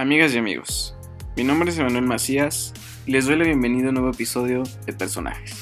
Amigas 0.00 0.32
y 0.32 0.38
amigos, 0.38 0.94
mi 1.36 1.42
nombre 1.42 1.72
es 1.72 1.76
Emanuel 1.76 2.06
Macías 2.06 2.72
y 3.04 3.10
les 3.10 3.26
doy 3.26 3.34
la 3.34 3.42
bienvenida 3.42 3.86
a 3.86 3.88
un 3.88 3.94
nuevo 3.96 4.10
episodio 4.10 4.62
de 4.86 4.92
Personajes. 4.92 5.56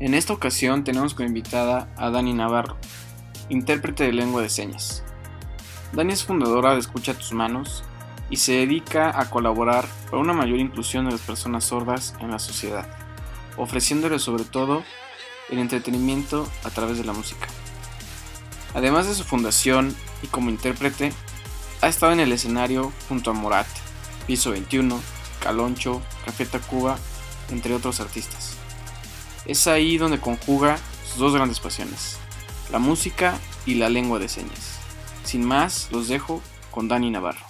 En 0.00 0.12
esta 0.12 0.34
ocasión 0.34 0.84
tenemos 0.84 1.14
como 1.14 1.26
invitada 1.26 1.90
a 1.96 2.10
Dani 2.10 2.34
Navarro, 2.34 2.76
intérprete 3.48 4.04
de 4.04 4.12
lengua 4.12 4.42
de 4.42 4.50
señas. 4.50 5.02
Dani 5.94 6.12
es 6.12 6.24
fundadora 6.24 6.74
de 6.74 6.80
Escucha 6.80 7.14
tus 7.14 7.32
manos 7.32 7.84
y 8.28 8.36
se 8.36 8.52
dedica 8.52 9.18
a 9.18 9.30
colaborar 9.30 9.86
para 10.10 10.18
una 10.18 10.34
mayor 10.34 10.58
inclusión 10.58 11.06
de 11.06 11.12
las 11.12 11.22
personas 11.22 11.64
sordas 11.64 12.14
en 12.20 12.30
la 12.30 12.38
sociedad, 12.38 12.86
ofreciéndoles 13.56 14.20
sobre 14.20 14.44
todo 14.44 14.84
el 15.48 15.58
entretenimiento 15.58 16.46
a 16.64 16.68
través 16.68 16.98
de 16.98 17.04
la 17.04 17.14
música. 17.14 17.46
Además 18.74 19.08
de 19.08 19.14
su 19.14 19.24
fundación 19.24 19.96
y 20.22 20.26
como 20.26 20.50
intérprete, 20.50 21.14
ha 21.86 21.88
estado 21.88 22.12
en 22.12 22.18
el 22.18 22.32
escenario 22.32 22.92
junto 23.08 23.30
a 23.30 23.32
Morat, 23.32 23.66
Piso 24.26 24.50
21, 24.50 25.00
Caloncho, 25.40 26.02
Café 26.24 26.44
Tacuba, 26.44 26.98
entre 27.52 27.74
otros 27.74 28.00
artistas. 28.00 28.58
Es 29.46 29.68
ahí 29.68 29.96
donde 29.96 30.18
conjuga 30.18 30.78
sus 31.04 31.18
dos 31.18 31.34
grandes 31.34 31.60
pasiones, 31.60 32.18
la 32.72 32.80
música 32.80 33.34
y 33.66 33.76
la 33.76 33.88
lengua 33.88 34.18
de 34.18 34.28
señas. 34.28 34.80
Sin 35.22 35.44
más, 35.44 35.88
los 35.92 36.08
dejo 36.08 36.42
con 36.72 36.88
Dani 36.88 37.08
Navarro. 37.08 37.46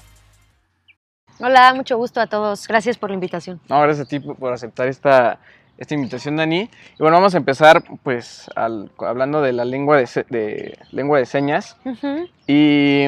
Hola, 1.38 1.72
mucho 1.72 1.96
gusto 1.96 2.20
a 2.20 2.26
todos. 2.26 2.68
Gracias 2.68 2.98
por 2.98 3.08
la 3.08 3.14
invitación. 3.14 3.58
No, 3.70 3.80
gracias 3.80 4.06
a 4.06 4.08
ti 4.08 4.20
por 4.20 4.52
aceptar 4.52 4.86
esta, 4.88 5.38
esta 5.78 5.94
invitación, 5.94 6.36
Dani. 6.36 6.60
Y 6.60 6.98
bueno, 6.98 7.16
vamos 7.16 7.32
a 7.34 7.38
empezar 7.38 7.82
pues 8.02 8.50
hablando 8.54 9.40
de 9.40 9.54
la 9.54 9.64
lengua 9.64 9.96
de, 9.96 10.78
lengua 10.90 11.18
de 11.20 11.24
señas. 11.24 11.78
Y 12.46 13.06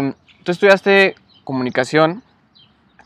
tú 0.49 0.53
estudiaste 0.53 1.15
comunicación 1.45 2.23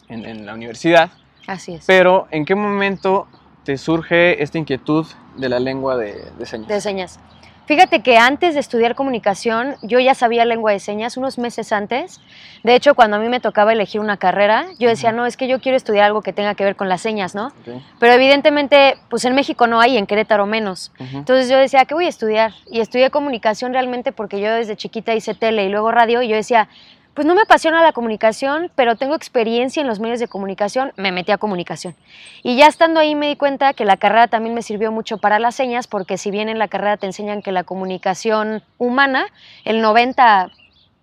en, 0.09 0.47
la 0.47 0.55
universidad. 0.55 1.11
Así 1.49 1.75
es. 1.75 1.85
Pero, 1.89 2.29
¿en 2.31 2.45
qué 2.45 2.55
momento 2.55 3.27
te 3.65 3.79
surge 3.79 4.41
esta 4.41 4.59
inquietud 4.59 5.09
de 5.37 5.49
la 5.49 5.59
lengua 5.59 5.97
de, 5.97 6.23
señas? 6.45 6.69
De 6.69 6.81
señas. 6.81 7.19
Fíjate 7.67 8.01
que 8.01 8.17
antes 8.17 8.55
de 8.55 8.61
estudiar 8.61 8.95
comunicación, 8.95 9.75
yo 9.83 9.99
ya 9.99 10.15
sabía 10.15 10.45
lengua 10.45 10.71
de 10.71 10.79
señas 10.79 11.17
unos 11.17 11.37
meses 11.37 11.73
antes. 11.73 12.21
De 12.63 12.77
hecho, 12.77 12.95
cuando 12.95 13.17
a 13.17 13.19
mí 13.19 13.29
me 13.29 13.41
tocaba 13.41 13.73
elegir 13.73 14.01
una 14.01 14.19
carrera, 14.19 14.67
yo 14.79 14.89
decía, 14.89 15.11
no, 15.11 15.27
es 15.27 15.37
que 15.37 15.49
yo 15.49 15.61
quiero 15.61 15.77
estudiar 15.77 16.05
algo 16.05 16.23
que 16.23 16.33
tenga 16.33 16.55
que 16.55 16.63
ver 16.63 16.77
con 16.77 16.89
las 16.89 17.01
señas, 17.01 17.35
¿no? 17.35 17.53
Pero 17.99 18.13
evidentemente, 18.13 18.99
pues 19.09 19.25
en 19.25 19.35
México 19.35 19.67
no 19.67 19.81
hay, 19.81 19.97
en 19.97 20.07
Querétaro 20.07 20.47
menos. 20.47 20.93
Entonces 20.99 21.49
yo 21.49 21.57
decía, 21.57 21.87
¿qué 21.87 21.95
voy 21.95 22.07
a 22.07 22.09
estudiar? 22.09 22.53
Y 22.71 22.81
estudié 22.81 23.11
comunicación 23.11 23.73
realmente 23.73 24.13
porque 24.13 24.41
yo 24.41 24.53
desde 24.53 24.77
chiquita 24.77 25.13
hice 25.15 25.35
tele 25.35 25.65
y 25.65 25.69
luego 25.69 25.91
radio, 25.91 26.23
y 26.23 26.29
yo 26.29 26.37
decía, 26.37 26.69
pues 27.15 27.27
no 27.27 27.35
me 27.35 27.43
apasiona 27.43 27.83
la 27.83 27.93
comunicación, 27.93 28.71
pero 28.75 28.97
tengo 28.97 29.15
experiencia 29.15 29.81
en 29.81 29.87
los 29.87 30.01
medios 30.01 30.21
de 30.21 30.29
comunicación, 30.29 30.93
me 30.97 31.13
metí 31.13 31.33
a 31.33 31.39
comunicación. 31.39 31.95
Y 32.43 32.57
ya 32.57 32.67
estando 32.67 33.01
ahí 33.01 33.15
me 33.15 33.29
di 33.29 33.37
cuenta 33.37 33.75
que 33.75 33.85
la 33.85 33.97
carrera 33.97 34.29
también 34.29 34.55
me 34.55 34.63
sirvió 34.63 34.93
mucho 34.93 35.19
para 35.19 35.39
las 35.39 35.55
señas, 35.55 35.87
porque 35.87 36.17
si 36.19 36.31
bien 36.31 36.49
en 36.49 36.59
la 36.59 36.69
carrera 36.69 36.97
te 36.97 37.07
enseñan 37.07 37.43
que 37.43 37.53
la 37.53 37.65
comunicación 37.65 38.63
humana, 38.79 39.27
el 39.65 39.83
90, 39.83 40.51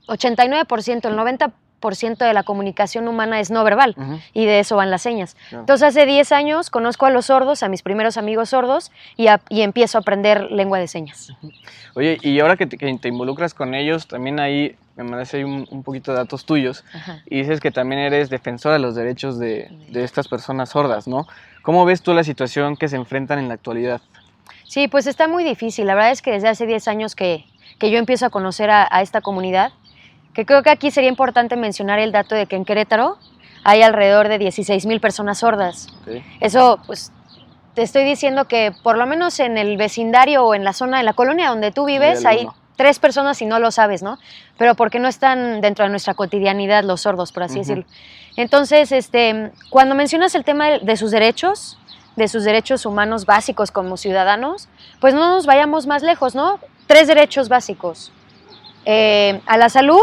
89%, 0.07 1.07
el 1.07 1.15
90 1.15 1.51
ciento 1.93 2.25
de 2.25 2.33
la 2.33 2.43
comunicación 2.43 3.07
humana 3.07 3.39
es 3.39 3.51
no 3.51 3.63
verbal 3.63 3.95
y 4.33 4.45
de 4.45 4.59
eso 4.59 4.75
van 4.75 4.91
las 4.91 5.01
señas. 5.01 5.35
Entonces 5.51 5.87
hace 5.87 6.05
10 6.05 6.31
años 6.31 6.69
conozco 6.69 7.05
a 7.05 7.09
los 7.09 7.27
sordos, 7.27 7.63
a 7.63 7.69
mis 7.69 7.81
primeros 7.81 8.17
amigos 8.17 8.49
sordos 8.49 8.91
y, 9.15 9.27
empiezo 9.49 9.97
a 9.97 10.01
aprender 10.01 10.51
lengua 10.51 10.79
de 10.79 10.87
señas. 10.87 11.31
Oye, 11.95 12.17
y 12.21 12.39
ahora 12.39 12.57
que 12.57 12.65
te, 12.67 13.07
involucras 13.07 13.53
con 13.53 13.73
ellos, 13.73 14.07
también 14.07 14.39
ahí 14.39 14.75
me 15.03 15.11
mandas 15.11 15.33
ahí 15.33 15.43
un, 15.43 15.83
poquito 15.83 16.11
de 16.11 16.17
datos 16.17 16.45
tuyos 16.45 16.83
y 17.25 17.39
dices 17.39 17.59
que 17.59 17.71
también 17.71 18.01
eres 18.01 18.29
defensora 18.29 18.73
de 18.73 18.79
los 18.79 18.95
derechos 18.95 19.39
de, 19.39 19.69
estas 19.93 20.27
personas 20.27 20.69
sordas, 20.69 21.07
¿no? 21.07 21.27
¿Cómo 21.61 21.85
ves 21.85 22.01
tú 22.01 22.13
la 22.13 22.23
situación 22.23 22.75
que 22.75 22.87
se 22.87 22.95
enfrentan 22.95 23.39
en 23.39 23.47
la 23.47 23.53
actualidad? 23.53 24.01
Sí, 24.65 24.87
pues 24.87 25.07
está 25.07 25.27
muy 25.27 25.43
difícil. 25.43 25.87
La 25.87 25.95
verdad 25.95 26.11
es 26.11 26.21
que 26.21 26.31
desde 26.31 26.47
hace 26.47 26.65
10 26.65 26.87
años 26.87 27.15
que, 27.15 27.45
yo 27.79 27.97
empiezo 27.97 28.25
a 28.25 28.29
conocer 28.29 28.69
a 28.71 29.01
esta 29.01 29.21
comunidad, 29.21 29.71
que 30.33 30.45
creo 30.45 30.63
que 30.63 30.69
aquí 30.69 30.91
sería 30.91 31.09
importante 31.09 31.55
mencionar 31.55 31.99
el 31.99 32.11
dato 32.11 32.35
de 32.35 32.45
que 32.45 32.55
en 32.55 32.65
Querétaro 32.65 33.17
hay 33.63 33.81
alrededor 33.81 34.27
de 34.27 34.37
16 34.37 34.85
mil 34.85 34.99
personas 34.99 35.39
sordas. 35.39 35.87
Eso, 36.39 36.79
pues, 36.85 37.11
te 37.73 37.81
estoy 37.81 38.03
diciendo 38.03 38.45
que 38.45 38.71
por 38.83 38.97
lo 38.97 39.05
menos 39.05 39.39
en 39.39 39.57
el 39.57 39.77
vecindario 39.77 40.45
o 40.45 40.55
en 40.55 40.63
la 40.63 40.73
zona, 40.73 40.97
de 40.97 41.03
la 41.03 41.13
colonia 41.13 41.49
donde 41.49 41.71
tú 41.71 41.85
vives, 41.85 42.25
hay 42.25 42.47
tres 42.79 42.97
personas 42.97 43.41
y 43.41 43.45
no 43.45 43.59
lo 43.59 43.71
sabes, 43.71 44.01
¿no? 44.01 44.19
Pero 44.57 44.73
porque 44.73 44.99
no 44.99 45.09
están 45.09 45.59
dentro 45.59 45.83
de 45.83 45.91
nuestra 45.91 46.13
cotidianidad 46.13 46.85
los 46.85 47.01
sordos, 47.01 47.33
por 47.33 47.43
así 47.43 47.59
decirlo. 47.59 47.83
Entonces, 48.37 48.93
este, 48.93 49.51
cuando 49.69 49.95
mencionas 49.95 50.33
el 50.33 50.45
tema 50.45 50.69
de 50.69 50.95
sus 50.95 51.11
derechos, 51.11 51.77
de 52.15 52.29
sus 52.29 52.45
derechos 52.45 52.85
humanos 52.85 53.25
básicos 53.25 53.69
como 53.71 53.97
ciudadanos, 53.97 54.69
pues 55.01 55.13
no 55.13 55.27
nos 55.27 55.45
vayamos 55.45 55.87
más 55.87 56.03
lejos, 56.03 56.35
¿no? 56.35 56.57
Tres 56.87 57.09
derechos 57.09 57.49
básicos. 57.49 58.13
Eh, 58.85 59.41
a 59.45 59.57
la 59.57 59.67
salud, 59.67 59.99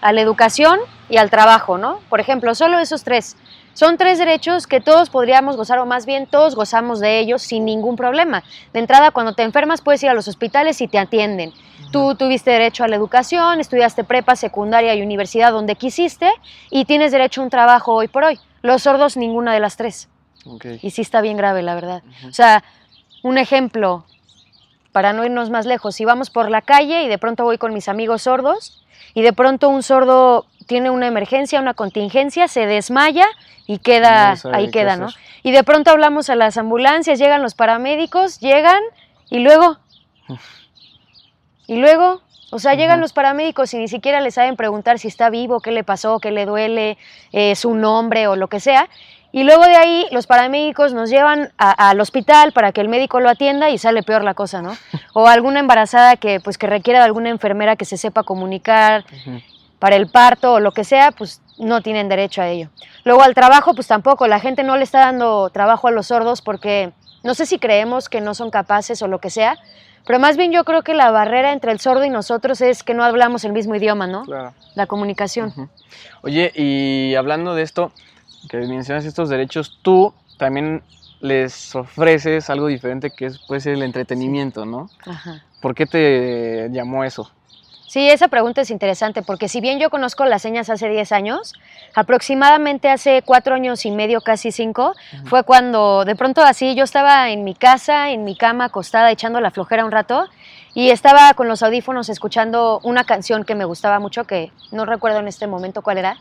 a 0.00 0.12
la 0.12 0.20
educación 0.20 0.80
y 1.08 1.18
al 1.18 1.30
trabajo, 1.30 1.78
¿no? 1.78 2.00
Por 2.08 2.18
ejemplo, 2.18 2.56
solo 2.56 2.80
esos 2.80 3.04
tres. 3.04 3.36
Son 3.72 3.98
tres 3.98 4.18
derechos 4.18 4.66
que 4.66 4.80
todos 4.80 5.10
podríamos 5.10 5.56
gozar, 5.56 5.78
o 5.78 5.86
más 5.86 6.06
bien 6.06 6.26
todos 6.26 6.56
gozamos 6.56 6.98
de 6.98 7.20
ellos 7.20 7.42
sin 7.42 7.66
ningún 7.66 7.94
problema. 7.94 8.42
De 8.72 8.80
entrada, 8.80 9.12
cuando 9.12 9.34
te 9.34 9.44
enfermas, 9.44 9.80
puedes 9.80 10.02
ir 10.02 10.08
a 10.08 10.14
los 10.14 10.26
hospitales 10.26 10.80
y 10.80 10.88
te 10.88 10.98
atienden. 10.98 11.52
Tú 11.92 12.14
tuviste 12.14 12.50
derecho 12.50 12.84
a 12.84 12.88
la 12.88 12.96
educación, 12.96 13.60
estudiaste 13.60 14.04
prepa, 14.04 14.36
secundaria 14.36 14.94
y 14.94 15.02
universidad 15.02 15.52
donde 15.52 15.76
quisiste, 15.76 16.30
y 16.70 16.84
tienes 16.84 17.12
derecho 17.12 17.40
a 17.40 17.44
un 17.44 17.50
trabajo 17.50 17.94
hoy 17.94 18.08
por 18.08 18.24
hoy. 18.24 18.38
Los 18.62 18.82
sordos, 18.82 19.16
ninguna 19.16 19.52
de 19.54 19.60
las 19.60 19.76
tres. 19.76 20.08
Y 20.82 20.90
sí 20.90 21.02
está 21.02 21.20
bien 21.20 21.36
grave, 21.36 21.62
la 21.62 21.74
verdad. 21.74 22.02
O 22.28 22.32
sea, 22.32 22.62
un 23.22 23.38
ejemplo, 23.38 24.04
para 24.92 25.12
no 25.12 25.24
irnos 25.24 25.50
más 25.50 25.66
lejos, 25.66 25.94
si 25.94 26.04
vamos 26.04 26.30
por 26.30 26.50
la 26.50 26.62
calle 26.62 27.02
y 27.02 27.08
de 27.08 27.18
pronto 27.18 27.44
voy 27.44 27.58
con 27.58 27.74
mis 27.74 27.88
amigos 27.88 28.22
sordos 28.22 28.84
y 29.14 29.22
de 29.22 29.32
pronto 29.32 29.68
un 29.68 29.82
sordo 29.82 30.46
tiene 30.66 30.90
una 30.90 31.06
emergencia, 31.06 31.60
una 31.60 31.74
contingencia, 31.74 32.48
se 32.48 32.66
desmaya 32.66 33.26
y 33.66 33.78
queda 33.78 34.36
ahí 34.52 34.70
queda, 34.70 34.96
¿no? 34.96 35.08
Y 35.42 35.52
de 35.52 35.64
pronto 35.64 35.90
hablamos 35.90 36.28
a 36.30 36.36
las 36.36 36.56
ambulancias, 36.56 37.18
llegan 37.18 37.42
los 37.42 37.54
paramédicos, 37.54 38.40
llegan 38.40 38.80
y 39.30 39.40
luego 39.40 39.78
y 41.66 41.76
luego, 41.76 42.22
o 42.50 42.58
sea, 42.58 42.74
llegan 42.74 43.00
los 43.00 43.12
paramédicos 43.12 43.74
y 43.74 43.78
ni 43.78 43.88
siquiera 43.88 44.20
le 44.20 44.30
saben 44.30 44.56
preguntar 44.56 44.98
si 44.98 45.08
está 45.08 45.30
vivo, 45.30 45.60
qué 45.60 45.72
le 45.72 45.84
pasó, 45.84 46.18
qué 46.20 46.30
le 46.30 46.46
duele, 46.46 46.96
eh, 47.32 47.54
su 47.56 47.74
nombre 47.74 48.28
o 48.28 48.36
lo 48.36 48.48
que 48.48 48.60
sea. 48.60 48.88
Y 49.32 49.44
luego 49.44 49.64
de 49.64 49.76
ahí 49.76 50.06
los 50.12 50.26
paramédicos 50.26 50.94
nos 50.94 51.10
llevan 51.10 51.52
al 51.58 52.00
hospital 52.00 52.52
para 52.52 52.72
que 52.72 52.80
el 52.80 52.88
médico 52.88 53.20
lo 53.20 53.28
atienda 53.28 53.68
y 53.68 53.76
sale 53.76 54.02
peor 54.02 54.24
la 54.24 54.32
cosa, 54.32 54.62
¿no? 54.62 54.76
O 55.12 55.26
alguna 55.26 55.60
embarazada 55.60 56.16
que 56.16 56.40
pues 56.40 56.56
que 56.56 56.66
requiera 56.66 57.00
de 57.00 57.04
alguna 57.04 57.28
enfermera 57.28 57.76
que 57.76 57.84
se 57.84 57.98
sepa 57.98 58.22
comunicar 58.22 59.04
para 59.78 59.96
el 59.96 60.08
parto 60.08 60.54
o 60.54 60.60
lo 60.60 60.72
que 60.72 60.84
sea, 60.84 61.10
pues 61.10 61.42
no 61.58 61.82
tienen 61.82 62.08
derecho 62.08 62.40
a 62.40 62.48
ello. 62.48 62.70
Luego 63.04 63.22
al 63.22 63.34
trabajo, 63.34 63.74
pues 63.74 63.86
tampoco, 63.86 64.26
la 64.26 64.40
gente 64.40 64.62
no 64.62 64.76
le 64.76 64.84
está 64.84 65.00
dando 65.00 65.50
trabajo 65.50 65.88
a 65.88 65.90
los 65.90 66.06
sordos 66.06 66.40
porque 66.40 66.92
no 67.22 67.34
sé 67.34 67.44
si 67.44 67.58
creemos 67.58 68.08
que 68.08 68.20
no 68.20 68.34
son 68.34 68.50
capaces 68.50 69.02
o 69.02 69.08
lo 69.08 69.18
que 69.18 69.30
sea, 69.30 69.58
pero 70.06 70.18
más 70.18 70.36
bien 70.36 70.52
yo 70.52 70.64
creo 70.64 70.82
que 70.82 70.94
la 70.94 71.10
barrera 71.10 71.52
entre 71.52 71.72
el 71.72 71.80
sordo 71.80 72.04
y 72.04 72.10
nosotros 72.10 72.60
es 72.60 72.82
que 72.82 72.94
no 72.94 73.02
hablamos 73.02 73.44
el 73.44 73.52
mismo 73.52 73.74
idioma, 73.74 74.06
¿no? 74.06 74.24
Claro. 74.24 74.54
La 74.74 74.86
comunicación. 74.86 75.52
Oye, 76.22 76.52
y 76.54 77.14
hablando 77.16 77.54
de 77.54 77.62
esto, 77.62 77.92
que 78.48 78.58
mencionas 78.58 79.04
estos 79.04 79.28
derechos, 79.28 79.78
tú 79.82 80.14
también 80.38 80.82
les 81.20 81.74
ofreces 81.74 82.50
algo 82.50 82.68
diferente 82.68 83.10
que 83.10 83.26
es, 83.26 83.38
puede 83.38 83.60
ser 83.60 83.74
el 83.74 83.82
entretenimiento, 83.82 84.64
¿no? 84.64 84.90
Ajá. 85.04 85.42
¿Por 85.60 85.74
qué 85.74 85.86
te 85.86 86.68
llamó 86.70 87.04
eso? 87.04 87.30
Sí, 87.88 88.10
esa 88.10 88.26
pregunta 88.26 88.62
es 88.62 88.70
interesante 88.70 89.22
porque 89.22 89.48
si 89.48 89.60
bien 89.60 89.78
yo 89.78 89.90
conozco 89.90 90.24
las 90.24 90.42
señas 90.42 90.68
hace 90.70 90.88
10 90.88 91.12
años, 91.12 91.54
aproximadamente 91.94 92.90
hace 92.90 93.22
4 93.22 93.54
años 93.54 93.86
y 93.86 93.92
medio, 93.92 94.20
casi 94.22 94.50
5, 94.50 94.94
fue 95.26 95.44
cuando 95.44 96.04
de 96.04 96.16
pronto 96.16 96.42
así 96.42 96.74
yo 96.74 96.82
estaba 96.82 97.30
en 97.30 97.44
mi 97.44 97.54
casa, 97.54 98.10
en 98.10 98.24
mi 98.24 98.36
cama, 98.36 98.64
acostada, 98.66 99.12
echando 99.12 99.40
la 99.40 99.52
flojera 99.52 99.84
un 99.84 99.92
rato 99.92 100.26
y 100.74 100.90
estaba 100.90 101.32
con 101.34 101.46
los 101.46 101.62
audífonos 101.62 102.08
escuchando 102.08 102.80
una 102.82 103.04
canción 103.04 103.44
que 103.44 103.54
me 103.54 103.64
gustaba 103.64 104.00
mucho, 104.00 104.24
que 104.24 104.50
no 104.72 104.84
recuerdo 104.84 105.20
en 105.20 105.28
este 105.28 105.46
momento 105.46 105.82
cuál 105.82 105.98
era, 105.98 106.16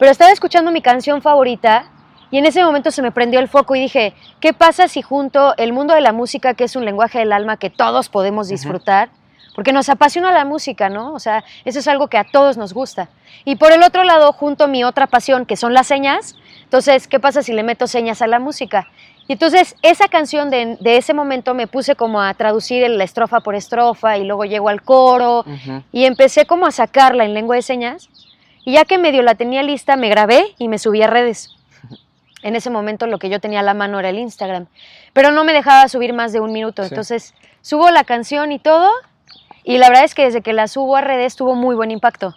pero 0.00 0.10
estaba 0.10 0.32
escuchando 0.32 0.72
mi 0.72 0.82
canción 0.82 1.22
favorita 1.22 1.86
y 2.32 2.38
en 2.38 2.46
ese 2.46 2.64
momento 2.64 2.90
se 2.90 3.02
me 3.02 3.12
prendió 3.12 3.38
el 3.38 3.46
foco 3.46 3.76
y 3.76 3.80
dije, 3.80 4.14
¿qué 4.40 4.52
pasa 4.52 4.88
si 4.88 5.00
junto 5.00 5.56
el 5.58 5.72
mundo 5.72 5.94
de 5.94 6.00
la 6.00 6.12
música, 6.12 6.54
que 6.54 6.64
es 6.64 6.74
un 6.74 6.84
lenguaje 6.84 7.20
del 7.20 7.32
alma 7.32 7.56
que 7.56 7.70
todos 7.70 8.08
podemos 8.08 8.48
disfrutar, 8.48 9.10
porque 9.54 9.72
nos 9.72 9.88
apasiona 9.88 10.32
la 10.32 10.44
música, 10.44 10.88
¿no? 10.88 11.12
O 11.14 11.20
sea, 11.20 11.44
eso 11.64 11.78
es 11.78 11.88
algo 11.88 12.08
que 12.08 12.18
a 12.18 12.24
todos 12.24 12.56
nos 12.56 12.74
gusta. 12.74 13.08
Y 13.44 13.56
por 13.56 13.72
el 13.72 13.82
otro 13.82 14.04
lado, 14.04 14.32
junto 14.32 14.68
mi 14.68 14.84
otra 14.84 15.06
pasión, 15.06 15.46
que 15.46 15.56
son 15.56 15.72
las 15.74 15.86
señas, 15.86 16.36
entonces, 16.64 17.06
¿qué 17.06 17.20
pasa 17.20 17.42
si 17.42 17.52
le 17.52 17.62
meto 17.62 17.86
señas 17.86 18.20
a 18.20 18.26
la 18.26 18.40
música? 18.40 18.88
Y 19.28 19.34
entonces, 19.34 19.76
esa 19.82 20.08
canción 20.08 20.50
de, 20.50 20.76
ese 20.84 21.14
momento 21.14 21.54
me 21.54 21.66
puse 21.66 21.94
como 21.94 22.20
a 22.20 22.34
traducir 22.34 22.88
la 22.90 23.04
estrofa 23.04 23.40
por 23.40 23.54
estrofa 23.54 24.18
y 24.18 24.24
luego 24.24 24.44
llego 24.44 24.68
al 24.68 24.82
coro 24.82 25.44
y 25.92 26.04
empecé 26.04 26.46
como 26.46 26.66
a 26.66 26.72
sacarla 26.72 27.24
en 27.24 27.32
lengua 27.32 27.56
de 27.56 27.62
señas 27.62 28.10
Y 28.64 28.72
ya 28.72 28.84
que 28.84 28.98
medio 28.98 29.22
la 29.22 29.34
tenía 29.34 29.62
lista, 29.62 29.96
me 29.96 30.08
grabé 30.08 30.54
y 30.58 30.68
me 30.68 30.78
subí 30.78 31.00
a 31.00 31.06
redes. 31.06 31.54
En 32.42 32.56
ese 32.56 32.68
momento 32.68 33.06
lo 33.06 33.18
que 33.18 33.30
yo 33.30 33.40
tenía 33.40 33.60
a 33.60 33.62
la 33.62 33.72
mano 33.72 33.98
era 33.98 34.10
el 34.10 34.18
Instagram. 34.18 34.66
Pero 35.14 35.30
no 35.30 35.44
me 35.44 35.54
dejaba 35.54 35.88
subir 35.88 36.12
más 36.12 36.32
de 36.32 36.40
un 36.40 36.52
minuto. 36.52 36.82
Sí. 36.82 36.88
Entonces 36.90 37.34
subo 37.62 37.90
la 37.90 38.04
canción 38.04 38.52
y 38.52 38.58
todo. 38.58 38.90
Y 39.64 39.78
la 39.78 39.88
verdad 39.88 40.04
es 40.04 40.14
que 40.14 40.24
desde 40.24 40.42
que 40.42 40.52
la 40.52 40.68
subo 40.68 40.96
a 40.96 41.00
redes 41.00 41.36
tuvo 41.36 41.54
muy 41.54 41.74
buen 41.74 41.90
impacto. 41.90 42.36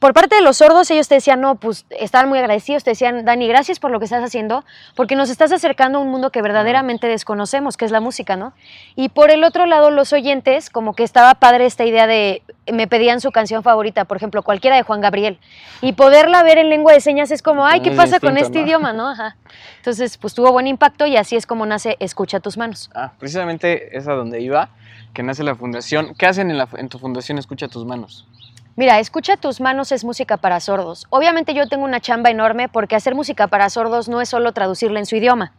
Por 0.00 0.14
parte 0.14 0.34
de 0.36 0.40
los 0.40 0.56
sordos, 0.56 0.90
ellos 0.90 1.08
te 1.08 1.16
decían, 1.16 1.42
no, 1.42 1.56
pues 1.56 1.84
estaban 1.90 2.30
muy 2.30 2.38
agradecidos, 2.38 2.84
te 2.84 2.92
decían, 2.92 3.26
Dani, 3.26 3.46
gracias 3.46 3.78
por 3.78 3.90
lo 3.90 3.98
que 3.98 4.06
estás 4.06 4.24
haciendo, 4.24 4.64
porque 4.96 5.14
nos 5.14 5.28
estás 5.28 5.52
acercando 5.52 5.98
a 5.98 6.00
un 6.00 6.08
mundo 6.08 6.30
que 6.30 6.40
verdaderamente 6.40 7.06
desconocemos, 7.06 7.76
que 7.76 7.84
es 7.84 7.90
la 7.90 8.00
música, 8.00 8.34
¿no? 8.34 8.54
Y 8.96 9.10
por 9.10 9.30
el 9.30 9.44
otro 9.44 9.66
lado, 9.66 9.90
los 9.90 10.14
oyentes, 10.14 10.70
como 10.70 10.94
que 10.94 11.02
estaba 11.02 11.34
padre 11.34 11.66
esta 11.66 11.84
idea 11.84 12.06
de, 12.06 12.42
me 12.72 12.86
pedían 12.86 13.20
su 13.20 13.30
canción 13.30 13.62
favorita, 13.62 14.06
por 14.06 14.16
ejemplo, 14.16 14.42
cualquiera 14.42 14.76
de 14.76 14.84
Juan 14.84 15.02
Gabriel, 15.02 15.38
y 15.82 15.92
poderla 15.92 16.42
ver 16.44 16.56
en 16.56 16.70
lengua 16.70 16.94
de 16.94 17.00
señas 17.00 17.30
es 17.30 17.42
como, 17.42 17.66
ay, 17.66 17.80
¿qué 17.80 17.90
Muy 17.90 17.98
pasa 17.98 18.20
con 18.20 18.38
este 18.38 18.60
¿no? 18.60 18.64
idioma, 18.64 18.94
no? 18.94 19.06
Ajá. 19.06 19.36
Entonces, 19.76 20.16
pues 20.16 20.32
tuvo 20.32 20.50
buen 20.50 20.66
impacto 20.66 21.04
y 21.04 21.18
así 21.18 21.36
es 21.36 21.46
como 21.46 21.66
nace 21.66 21.98
Escucha 22.00 22.40
tus 22.40 22.56
manos. 22.56 22.90
Ah, 22.94 23.12
precisamente 23.18 23.94
es 23.94 24.08
a 24.08 24.14
donde 24.14 24.40
iba, 24.40 24.70
que 25.12 25.22
nace 25.22 25.42
la 25.42 25.54
fundación. 25.54 26.14
¿Qué 26.16 26.26
hacen 26.26 26.50
en, 26.50 26.58
la, 26.58 26.68
en 26.76 26.88
tu 26.88 26.98
fundación 26.98 27.38
Escucha 27.38 27.68
tus 27.68 27.84
manos? 27.84 28.26
Mira, 28.76 28.98
Escucha 28.98 29.36
tus 29.36 29.60
manos 29.60 29.92
es 29.92 30.04
música 30.04 30.36
para 30.36 30.60
sordos. 30.60 31.06
Obviamente 31.10 31.54
yo 31.54 31.68
tengo 31.68 31.84
una 31.84 32.00
chamba 32.00 32.30
enorme 32.30 32.68
porque 32.68 32.96
hacer 32.96 33.14
música 33.14 33.48
para 33.48 33.68
sordos 33.70 34.08
no 34.08 34.20
es 34.20 34.28
solo 34.28 34.52
traducirla 34.52 34.98
en 34.98 35.06
su 35.06 35.16
idioma 35.16 35.52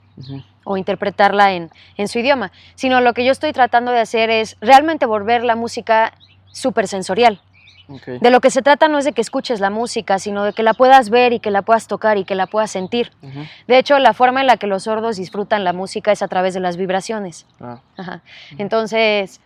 o 0.64 0.78
interpretarla 0.78 1.54
en, 1.54 1.72
en 1.98 2.08
su 2.08 2.20
idioma, 2.20 2.52
sino 2.76 3.02
lo 3.02 3.14
que 3.14 3.26
yo 3.26 3.32
estoy 3.32 3.54
tratando 3.54 3.92
de 3.92 4.00
hacer 4.00 4.30
es 4.30 4.58
realmente 4.62 5.06
volver 5.06 5.44
la 5.44 5.56
música 5.56 6.14
súper 6.52 6.88
sensorial. 6.88 7.42
De 7.88 8.30
lo 8.30 8.40
que 8.42 8.52
se 8.52 8.62
trata 8.62 8.88
no 8.88 8.98
es 8.98 9.06
de 9.06 9.12
que 9.12 9.22
escuches 9.22 9.60
la 9.60 9.70
música, 9.70 10.20
sino 10.20 10.44
de 10.44 10.54
que 10.54 10.64
la 10.64 10.74
puedas 10.74 11.10
ver 11.10 11.34
y 11.34 11.40
que 11.40 11.52
la 11.52 11.62
puedas 11.62 11.88
tocar 11.88 12.18
y 12.18 12.26
que 12.26 12.36
la 12.36 12.48
puedas 12.48 12.72
sentir. 12.72 13.12
De 13.68 13.78
hecho, 13.78 14.00
la 14.00 14.14
forma 14.14 14.42
en 14.42 14.48
la 14.48 14.58
que 14.58 14.68
los 14.68 14.84
sordos 14.84 15.18
disfrutan 15.18 15.64
la 15.64 15.74
música 15.74 16.12
es 16.12 16.22
a 16.22 16.28
través 16.28 16.54
de 16.54 16.60
las 16.60 16.78
vibraciones. 16.78 17.46
Ah, 17.60 17.80
Ajá. 17.98 18.22
Entonces, 18.58 19.42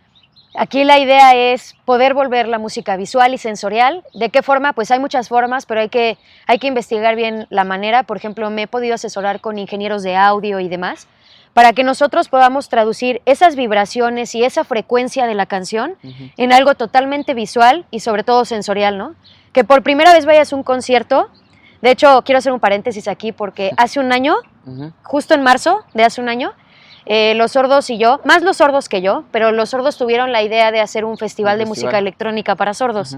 aquí 0.55 0.83
la 0.83 0.99
idea 0.99 1.35
es 1.35 1.75
poder 1.85 2.13
volver 2.13 2.47
la 2.47 2.59
música 2.59 2.95
visual 2.97 3.33
y 3.33 3.37
sensorial. 3.37 4.03
¿De 4.13 4.29
qué 4.29 4.41
forma? 4.41 4.73
Pues 4.73 4.91
hay 4.91 4.99
muchas 4.99 5.27
formas, 5.29 5.65
pero 5.65 5.81
hay 5.81 5.89
que, 5.89 6.17
hay 6.47 6.59
que 6.59 6.67
investigar 6.67 7.15
bien 7.15 7.47
la 7.49 7.63
manera. 7.63 8.03
Por 8.03 8.17
ejemplo, 8.17 8.49
me 8.49 8.63
he 8.63 8.67
podido 8.67 8.95
asesorar 8.95 9.41
con 9.41 9.57
ingenieros 9.57 10.03
de 10.03 10.15
audio 10.15 10.59
y 10.59 10.67
demás 10.67 11.07
para 11.55 11.71
que 11.71 11.85
nosotros 11.85 12.27
podamos 12.27 12.67
traducir 12.67 13.21
esas 13.25 13.55
vibraciones 13.55 14.35
y 14.35 14.43
esa 14.43 14.65
frecuencia 14.65 15.25
de 15.25 15.35
la 15.35 15.45
canción 15.45 15.95
en 16.35 16.51
algo 16.51 16.75
totalmente 16.75 17.33
visual 17.33 17.85
y 17.91 18.01
sobre 18.01 18.25
todo 18.25 18.43
sensorial, 18.43 18.97
¿no? 18.97 19.15
Que 19.53 19.63
por 19.63 19.81
primera 19.81 20.11
vez 20.11 20.25
vayas 20.25 20.51
a 20.51 20.55
un 20.57 20.63
concierto. 20.63 21.29
De 21.81 21.91
hecho, 21.91 22.23
quiero 22.25 22.39
hacer 22.39 22.51
un 22.51 22.59
paréntesis 22.59 23.07
aquí 23.07 23.31
porque 23.31 23.71
hace 23.77 24.01
un 24.01 24.11
año 24.11 24.35
justo 25.03 25.33
en 25.33 25.43
marzo 25.43 25.79
de 25.93 26.03
hace 26.03 26.19
un 26.19 26.27
año, 26.27 26.51
eh, 27.05 27.35
los 27.35 27.53
sordos 27.53 27.89
y 27.89 27.97
yo, 27.97 28.19
más 28.25 28.41
los 28.43 28.57
sordos 28.57 28.89
que 28.89 29.01
yo, 29.01 29.23
pero 29.31 29.53
los 29.53 29.69
sordos 29.69 29.97
tuvieron 29.97 30.33
la 30.33 30.43
idea 30.43 30.73
de 30.73 30.81
hacer 30.81 31.05
un 31.05 31.17
festival 31.17 31.53
Un 31.53 31.59
de 31.59 31.65
festival. 31.67 31.85
música 31.85 31.99
electrónica 31.99 32.55
para 32.57 32.73
sordos. 32.73 33.15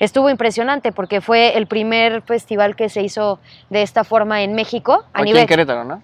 Estuvo 0.00 0.28
impresionante 0.28 0.90
porque 0.90 1.20
fue 1.20 1.56
el 1.56 1.68
primer 1.68 2.22
festival 2.22 2.74
que 2.74 2.88
se 2.88 3.02
hizo 3.02 3.38
de 3.70 3.82
esta 3.82 4.02
forma 4.02 4.42
en 4.42 4.54
México. 4.54 5.04
A 5.12 5.20
Aquí 5.20 5.26
nivel, 5.26 5.42
en 5.42 5.46
Querétaro, 5.46 5.84
¿no? 5.84 6.02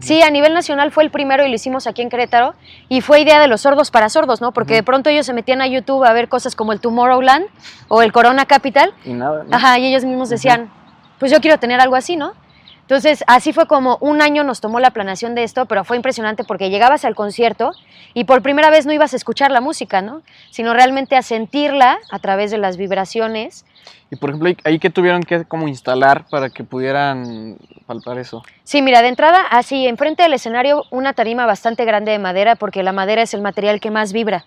Sí, 0.00 0.22
a 0.22 0.30
nivel 0.30 0.54
nacional 0.54 0.90
fue 0.90 1.04
el 1.04 1.10
primero 1.10 1.44
y 1.44 1.48
lo 1.48 1.54
hicimos 1.54 1.86
aquí 1.86 2.02
en 2.02 2.10
Querétaro. 2.10 2.54
Y 2.88 3.00
fue 3.00 3.20
idea 3.20 3.40
de 3.40 3.48
los 3.48 3.62
sordos 3.62 3.90
para 3.90 4.08
sordos, 4.08 4.40
¿no? 4.40 4.52
Porque 4.52 4.74
de 4.74 4.82
pronto 4.82 5.10
ellos 5.10 5.26
se 5.26 5.32
metían 5.32 5.60
a 5.60 5.66
YouTube 5.66 6.04
a 6.04 6.12
ver 6.12 6.28
cosas 6.28 6.54
como 6.54 6.72
el 6.72 6.80
Tomorrowland 6.80 7.46
o 7.88 8.02
el 8.02 8.12
Corona 8.12 8.46
Capital 8.46 8.92
Y 9.04 9.12
nada, 9.12 9.44
¿no? 9.44 9.56
Ajá, 9.56 9.78
y 9.78 9.86
ellos 9.86 10.04
mismos 10.04 10.28
decían, 10.28 10.70
pues 11.18 11.30
yo 11.30 11.40
quiero 11.40 11.58
tener 11.58 11.80
algo 11.80 11.96
así, 11.96 12.16
¿no? 12.16 12.34
Entonces, 12.90 13.22
así 13.28 13.52
fue 13.52 13.66
como 13.68 13.98
un 14.00 14.20
año 14.20 14.42
nos 14.42 14.60
tomó 14.60 14.80
la 14.80 14.90
planeación 14.90 15.36
de 15.36 15.44
esto, 15.44 15.66
pero 15.66 15.84
fue 15.84 15.96
impresionante 15.96 16.42
porque 16.42 16.70
llegabas 16.70 17.04
al 17.04 17.14
concierto 17.14 17.70
y 18.14 18.24
por 18.24 18.42
primera 18.42 18.68
vez 18.68 18.84
no 18.84 18.92
ibas 18.92 19.12
a 19.12 19.16
escuchar 19.16 19.52
la 19.52 19.60
música, 19.60 20.02
¿no? 20.02 20.22
Sino 20.50 20.74
realmente 20.74 21.14
a 21.14 21.22
sentirla 21.22 21.98
a 22.10 22.18
través 22.18 22.50
de 22.50 22.58
las 22.58 22.76
vibraciones. 22.76 23.64
Y 24.10 24.16
por 24.16 24.30
ejemplo, 24.30 24.52
ahí- 24.64 24.80
que 24.80 24.90
tuvieron 24.90 25.22
que 25.22 25.44
como 25.44 25.68
instalar 25.68 26.26
para 26.28 26.50
que 26.50 26.64
pudieran 26.64 27.58
palpar 27.86 28.18
eso. 28.18 28.42
Sí, 28.64 28.82
mira, 28.82 29.02
de 29.02 29.08
entrada, 29.08 29.40
así, 29.52 29.86
enfrente 29.86 30.24
del 30.24 30.32
escenario, 30.32 30.82
una 30.90 31.12
tarima 31.12 31.46
bastante 31.46 31.84
grande 31.84 32.10
de 32.10 32.18
madera, 32.18 32.56
porque 32.56 32.82
la 32.82 32.90
madera 32.90 33.22
es 33.22 33.34
el 33.34 33.40
material 33.40 33.78
que 33.78 33.92
más 33.92 34.12
vibra 34.12 34.44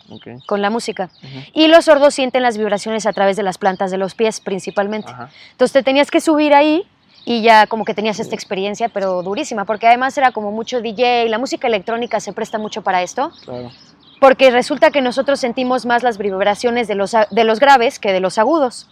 con 0.47 0.61
la 0.61 0.69
música. 0.69 1.09
Y 1.53 1.67
los 1.67 1.85
sordos 1.85 2.13
sienten 2.13 2.43
las 2.43 2.57
vibraciones 2.57 3.05
a 3.05 3.13
través 3.13 3.37
de 3.37 3.43
las 3.43 3.57
plantas 3.57 3.89
de 3.89 3.97
los 3.97 4.15
pies, 4.15 4.41
principalmente. 4.41 5.11
Ajá. 5.13 5.29
Entonces 5.51 5.71
te 5.71 5.83
tenías 5.83 6.11
que 6.11 6.19
subir 6.19 6.53
ahí 6.53 6.85
y 7.25 7.41
ya 7.41 7.67
como 7.67 7.85
que 7.85 7.93
tenías 7.93 8.19
esta 8.19 8.35
experiencia, 8.35 8.89
pero 8.89 9.23
durísima, 9.23 9.65
porque 9.65 9.87
además 9.87 10.17
era 10.17 10.31
como 10.31 10.51
mucho 10.51 10.81
DJ, 10.81 11.29
la 11.29 11.37
música 11.37 11.67
electrónica 11.67 12.19
se 12.19 12.33
presta 12.33 12.57
mucho 12.57 12.81
para 12.81 13.01
esto, 13.01 13.31
Claro. 13.45 13.71
porque 14.19 14.51
resulta 14.51 14.91
que 14.91 15.01
nosotros 15.01 15.39
sentimos 15.39 15.85
más 15.85 16.03
las 16.03 16.17
vibraciones 16.17 16.87
de 16.87 16.95
los, 16.95 17.11
de 17.29 17.43
los 17.43 17.59
graves 17.59 17.99
que 17.99 18.11
de 18.11 18.19
los 18.19 18.37
agudos. 18.37 18.89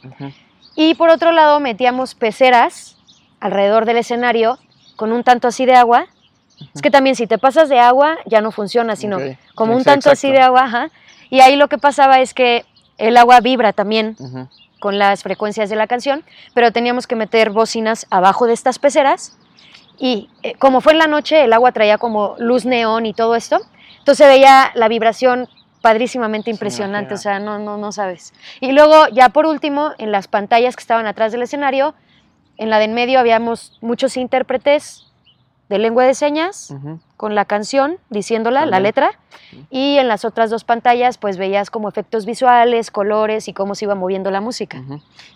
Y 0.76 0.94
por 0.96 1.10
otro 1.10 1.32
lado 1.34 1.60
metíamos 1.60 2.16
peceras 2.16 2.96
alrededor 3.40 3.86
del 3.86 3.98
escenario 3.98 4.58
con 4.96 5.12
un 5.12 5.24
tanto 5.24 5.48
así 5.48 5.66
de 5.66 5.76
agua. 5.76 6.06
Es 6.76 6.82
que 6.82 6.92
también 6.92 7.16
si 7.16 7.28
te 7.28 7.38
pasas 7.38 7.70
de 7.70 7.80
agua 7.80 8.18
ya 8.26 8.40
no 8.40 8.52
funciona, 8.52 8.96
sino 8.96 9.18
como 9.56 9.74
Sí, 9.74 9.78
un 9.80 9.84
tanto 9.84 10.10
así 10.12 10.28
exacto. 10.28 10.40
de 10.40 10.46
agua. 10.46 10.64
ajá. 10.64 10.90
Y 11.30 11.40
ahí 11.42 11.56
lo 11.56 11.68
que 11.70 11.78
pasaba 11.78 12.20
es 12.20 12.34
que 12.34 12.66
el 12.98 13.18
agua 13.18 13.40
vibra 13.42 13.74
también. 13.74 14.16
Con 14.82 15.00
las 15.00 15.24
frecuencias 15.24 15.70
de 15.70 15.78
la 15.78 15.88
canción, 15.88 16.26
pero 16.54 16.74
teníamos 16.74 17.08
que 17.08 17.16
meter 17.16 17.52
bocinas 17.52 18.06
abajo 18.10 18.48
de 18.48 18.54
estas 18.54 18.80
peceras 18.80 19.38
y 19.98 20.30
eh, 20.44 20.56
como 20.56 20.82
fue 20.82 20.92
en 20.94 20.98
la 20.98 21.08
noche, 21.08 21.44
el 21.46 21.54
agua 21.54 21.72
traía 21.72 21.98
como 22.00 22.36
luz 22.40 22.66
neón 22.66 23.06
y 23.06 23.14
todo 23.14 23.36
esto, 23.36 23.60
entonces 24.00 24.28
veía 24.28 24.72
la 24.74 24.88
vibración 24.88 25.48
padrísimamente 25.82 26.46
Sí, 26.46 26.52
impresionante, 26.52 27.14
imagino. 27.14 27.16
o 27.16 27.22
sea, 27.22 27.40
no, 27.40 27.60
no, 27.60 27.78
no 27.78 27.92
sabes. 27.92 28.34
Y 28.60 28.72
luego 28.72 29.08
ya 29.14 29.30
por 29.30 29.46
último, 29.46 29.92
en 30.00 30.12
las 30.12 30.28
pantallas 30.28 30.76
que 30.76 30.82
estaban 30.82 31.06
atrás 31.06 31.32
del 31.32 31.44
escenario, 31.44 31.94
en 32.58 32.70
la 32.72 32.80
de 32.80 32.86
en 32.86 32.94
medio 32.96 33.20
habíamos 33.20 33.78
muchos 33.82 34.18
intérpretes 34.18 35.11
de 35.72 35.80
lengua 35.80 36.04
de 36.04 36.14
señas 36.14 36.76
con 37.16 37.34
la 37.34 37.46
canción, 37.46 37.98
diciéndola, 38.10 38.66
la 38.66 38.82
letra, 38.82 39.12
y 39.70 39.98
en 39.98 40.10
las 40.10 40.26
otras 40.26 40.50
dos 40.50 40.66
pantallas 40.66 41.18
pues 41.18 41.38
veías 41.38 41.70
como 41.70 41.88
efectos 41.88 42.26
visuales, 42.26 42.92
colores 42.92 43.48
y 43.48 43.54
cómo 43.54 43.74
se 43.74 43.86
iba 43.86 43.96
moviendo 43.96 44.32
la 44.32 44.42
música. 44.42 44.84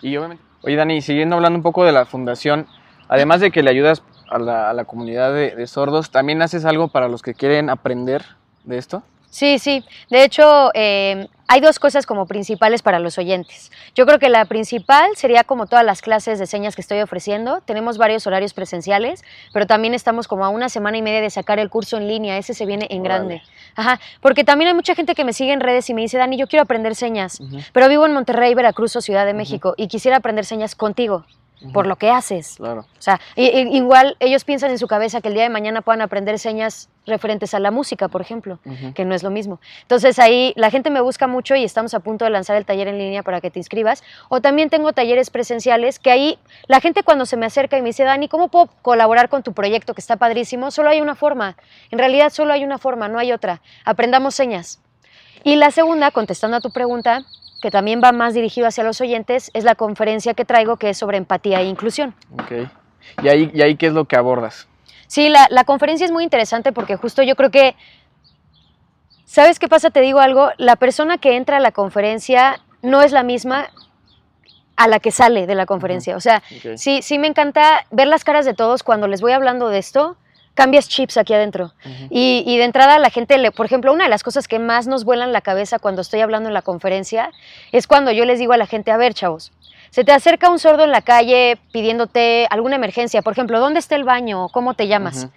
Y 0.01 0.17
obviamente. 0.17 0.43
Oye, 0.63 0.75
Dani, 0.75 1.01
siguiendo 1.01 1.37
hablando 1.37 1.57
un 1.57 1.63
poco 1.63 1.85
de 1.85 1.93
la 1.93 2.05
fundación, 2.05 2.67
además 3.07 3.39
de 3.39 3.49
que 3.49 3.63
le 3.63 3.69
ayudas 3.69 4.03
a 4.29 4.37
la, 4.37 4.69
a 4.69 4.73
la 4.73 4.83
comunidad 4.83 5.33
de, 5.33 5.55
de 5.55 5.67
sordos, 5.67 6.11
¿también 6.11 6.41
haces 6.41 6.65
algo 6.65 6.89
para 6.89 7.07
los 7.07 7.21
que 7.21 7.33
quieren 7.33 7.69
aprender 7.69 8.25
de 8.65 8.77
esto? 8.77 9.03
Sí, 9.29 9.57
sí. 9.57 9.85
De 10.09 10.25
hecho, 10.25 10.71
eh, 10.73 11.29
hay 11.47 11.61
dos 11.61 11.79
cosas 11.79 12.05
como 12.05 12.25
principales 12.25 12.81
para 12.81 12.99
los 12.99 13.17
oyentes. 13.17 13.71
Yo 13.93 14.05
creo 14.05 14.19
que 14.19 14.29
la 14.29 14.45
principal 14.45 15.15
sería 15.15 15.43
como 15.43 15.67
todas 15.67 15.85
las 15.85 16.01
clases 16.01 16.39
de 16.39 16.47
señas 16.47 16.75
que 16.75 16.81
estoy 16.81 16.99
ofreciendo. 17.01 17.61
Tenemos 17.61 17.97
varios 17.97 18.25
horarios 18.25 18.53
presenciales, 18.53 19.23
pero 19.53 19.67
también 19.67 19.93
estamos 19.93 20.27
como 20.27 20.45
a 20.45 20.49
una 20.49 20.69
semana 20.69 20.97
y 20.97 21.01
media 21.01 21.21
de 21.21 21.29
sacar 21.29 21.59
el 21.59 21.69
curso 21.69 21.97
en 21.97 22.07
línea. 22.07 22.37
Ese 22.37 22.53
se 22.53 22.65
viene 22.65 22.87
en 22.89 23.01
Órale. 23.01 23.15
grande. 23.15 23.41
Ajá, 23.75 23.99
porque 24.21 24.43
también 24.43 24.69
hay 24.69 24.73
mucha 24.73 24.95
gente 24.95 25.15
que 25.15 25.23
me 25.23 25.33
sigue 25.33 25.53
en 25.53 25.59
redes 25.59 25.89
y 25.89 25.93
me 25.93 26.01
dice, 26.01 26.17
Dani, 26.17 26.37
yo 26.37 26.47
quiero 26.47 26.63
aprender 26.63 26.95
señas, 26.95 27.39
pero 27.73 27.89
vivo 27.89 28.05
en 28.05 28.13
Monterrey, 28.13 28.53
Veracruz 28.55 28.95
o 28.95 29.01
Ciudad 29.01 29.25
de 29.25 29.33
México 29.33 29.73
y 29.77 29.87
quisiera 29.87 30.17
aprender 30.17 30.45
señas 30.45 30.75
contigo, 30.75 31.25
por 31.73 31.87
lo 31.87 31.95
que 31.95 32.09
haces. 32.09 32.55
Claro. 32.57 32.81
O 32.81 33.01
sea, 33.01 33.19
igual 33.35 34.17
ellos 34.19 34.43
piensan 34.43 34.71
en 34.71 34.79
su 34.79 34.87
cabeza 34.87 35.21
que 35.21 35.27
el 35.27 35.33
día 35.33 35.43
de 35.43 35.49
mañana 35.49 35.81
puedan 35.81 36.01
aprender 36.01 36.39
señas 36.39 36.89
referentes 37.05 37.53
a 37.53 37.59
la 37.59 37.71
música, 37.71 38.07
por 38.07 38.21
ejemplo, 38.21 38.59
que 38.93 39.05
no 39.05 39.13
es 39.13 39.23
lo 39.23 39.29
mismo. 39.29 39.59
Entonces 39.83 40.17
ahí 40.19 40.53
la 40.55 40.71
gente 40.71 40.89
me 40.89 41.01
busca 41.01 41.27
mucho 41.27 41.55
y 41.55 41.63
estamos 41.63 41.93
a 41.93 41.99
punto 41.99 42.25
de 42.25 42.31
lanzar 42.31 42.55
el 42.55 42.65
taller 42.65 42.87
en 42.87 42.97
línea 42.97 43.23
para 43.23 43.41
que 43.41 43.51
te 43.51 43.59
inscribas. 43.59 44.03
O 44.29 44.41
también 44.41 44.69
tengo 44.69 44.93
talleres 44.93 45.29
presenciales 45.29 45.99
que 45.99 46.11
ahí 46.11 46.39
la 46.67 46.81
gente 46.81 47.03
cuando 47.03 47.25
se 47.25 47.37
me 47.37 47.45
acerca 47.45 47.77
y 47.77 47.81
me 47.81 47.89
dice, 47.89 48.03
Dani, 48.03 48.27
¿cómo 48.27 48.47
puedo 48.47 48.69
colaborar 48.81 49.29
con 49.29 49.43
tu 49.43 49.53
proyecto 49.53 49.93
que 49.93 50.01
está 50.01 50.17
padrísimo? 50.17 50.71
Solo 50.71 50.89
hay 50.89 51.01
una 51.01 51.15
forma. 51.15 51.57
En 51.91 51.99
realidad 51.99 52.31
solo 52.31 52.53
hay 52.53 52.63
una 52.63 52.77
forma, 52.77 53.07
no 53.07 53.19
hay 53.19 53.31
otra. 53.31 53.61
Aprendamos 53.83 54.35
señas. 54.35 54.79
Y 55.43 55.57
la 55.57 55.69
segunda, 55.69 56.09
contestando 56.09 56.57
a 56.57 56.61
tu 56.61 56.71
pregunta, 56.71 57.23
que 57.65 57.71
también 57.71 57.99
va 57.99 58.11
más 58.11 58.35
dirigido 58.35 58.67
hacia 58.67 58.83
los 58.83 59.01
oyentes, 59.01 59.49
es 59.55 59.63
la 59.63 59.73
conferencia 59.73 60.35
que 60.35 60.45
traigo 60.45 60.77
que 60.77 60.91
es 60.91 60.99
sobre 60.99 61.17
empatía 61.17 61.61
e 61.61 61.65
inclusión. 61.65 62.13
Ok. 62.33 62.69
¿Y 63.23 63.27
ahí, 63.27 63.49
¿Y 63.55 63.63
ahí 63.63 63.75
qué 63.75 63.87
es 63.87 63.93
lo 63.93 64.05
que 64.05 64.15
abordas? 64.15 64.67
Sí, 65.07 65.29
la, 65.29 65.47
la 65.49 65.63
conferencia 65.63 66.05
es 66.05 66.11
muy 66.11 66.23
interesante 66.23 66.71
porque 66.71 66.95
justo 66.95 67.23
yo 67.23 67.35
creo 67.35 67.49
que, 67.49 67.75
¿sabes 69.25 69.57
qué 69.57 69.67
pasa? 69.67 69.89
Te 69.89 70.01
digo 70.01 70.19
algo, 70.19 70.51
la 70.57 70.75
persona 70.75 71.17
que 71.17 71.37
entra 71.37 71.57
a 71.57 71.59
la 71.59 71.71
conferencia 71.71 72.61
no 72.83 73.01
es 73.01 73.11
la 73.11 73.23
misma 73.23 73.71
a 74.75 74.87
la 74.87 74.99
que 74.99 75.09
sale 75.09 75.47
de 75.47 75.55
la 75.55 75.65
conferencia. 75.65 76.15
O 76.15 76.19
sea, 76.19 76.43
sí, 76.75 77.01
sí 77.01 77.17
me 77.17 77.25
encanta 77.25 77.87
ver 77.89 78.05
las 78.05 78.23
caras 78.23 78.45
de 78.45 78.53
todos 78.53 78.83
cuando 78.83 79.07
les 79.07 79.21
voy 79.21 79.31
hablando 79.31 79.69
de 79.69 79.79
esto, 79.79 80.17
cambias 80.55 80.89
chips 80.89 81.17
aquí 81.17 81.33
adentro. 81.33 81.73
Y, 82.09 82.43
y 82.47 82.57
de 82.57 82.63
entrada 82.63 82.97
la 82.97 83.11
gente, 83.11 83.37
le, 83.37 83.51
por 83.51 83.65
ejemplo, 83.65 83.93
una 83.93 84.05
de 84.05 84.09
las 84.09 84.23
cosas 84.23 84.47
que 84.47 84.57
más 84.57 84.87
nos 84.87 85.03
vuelan 85.03 85.33
la 85.33 85.41
cabeza 85.41 85.77
cuando 85.77 86.01
estoy 86.01 86.21
hablando 86.21 86.49
en 86.49 86.53
la 86.53 86.63
conferencia 86.63 87.29
es 87.71 87.85
cuando 87.85 88.11
yo 88.11 88.25
les 88.25 88.39
digo 88.39 88.53
a 88.53 88.57
la 88.57 88.65
gente, 88.65 88.91
a 88.91 88.97
ver, 88.97 89.13
chavos, 89.13 89.51
Se 89.91 90.03
te 90.03 90.11
acerca 90.11 90.49
un 90.49 90.57
sordo 90.57 90.83
en 90.83 90.91
la 90.91 91.01
calle 91.01 91.57
pidiéndote 91.71 92.47
alguna 92.49 92.75
emergencia, 92.77 93.21
por 93.21 93.33
ejemplo, 93.33 93.59
¿dónde 93.59 93.79
está 93.79 93.95
el 93.95 94.03
baño? 94.03 94.49
¿Cómo 94.49 94.73
te 94.73 94.87
llamas? 94.87 95.27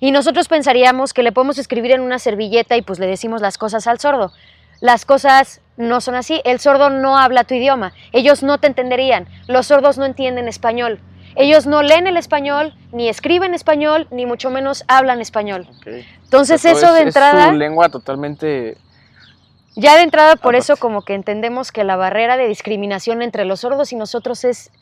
Y 0.00 0.12
nosotros 0.12 0.48
pensaríamos 0.48 1.12
que 1.12 1.22
le 1.22 1.32
podemos 1.32 1.58
escribir 1.58 1.92
en 1.92 2.00
una 2.00 2.18
servilleta 2.18 2.76
y 2.76 2.82
pues 2.82 2.98
le 2.98 3.06
decimos 3.06 3.42
las 3.42 3.58
cosas 3.58 3.86
al 3.86 3.98
sordo. 3.98 4.32
Las 4.80 5.04
cosas 5.04 5.60
no 5.76 6.00
son 6.00 6.14
así. 6.14 6.40
El 6.44 6.60
sordo 6.60 6.88
no 6.88 7.18
habla 7.18 7.44
tu 7.44 7.54
idioma. 7.54 7.92
Ellos 8.12 8.44
no 8.44 8.58
te 8.58 8.68
entenderían. 8.68 9.26
Los 9.48 9.66
sordos 9.66 9.98
no 9.98 10.04
entienden 10.04 10.46
español. 10.46 11.00
Ellos 11.38 11.66
no 11.66 11.82
leen 11.82 12.08
el 12.08 12.16
español, 12.16 12.74
ni 12.92 13.08
escriben 13.08 13.54
español, 13.54 14.08
ni 14.10 14.26
mucho 14.26 14.50
menos 14.50 14.84
hablan 14.88 15.20
español. 15.20 15.68
Entonces 16.24 16.60
Pero 16.62 16.76
eso 16.76 16.92
de 16.92 17.02
entrada... 17.02 17.44
Es 17.44 17.50
su 17.50 17.56
lengua 17.56 17.88
totalmente... 17.88 18.76
Ya 19.76 19.94
de 19.94 20.02
entrada, 20.02 20.34
por 20.34 20.56
eso 20.56 20.76
como 20.76 21.02
que 21.02 21.14
entendemos 21.14 21.70
que 21.70 21.84
la 21.84 21.94
barrera 21.94 22.36
de 22.36 22.48
discriminación 22.48 23.22
entre 23.22 23.44
los 23.44 23.60
sordos 23.60 23.92
y 23.92 23.96
nosotros 23.96 24.42
es, 24.42 24.72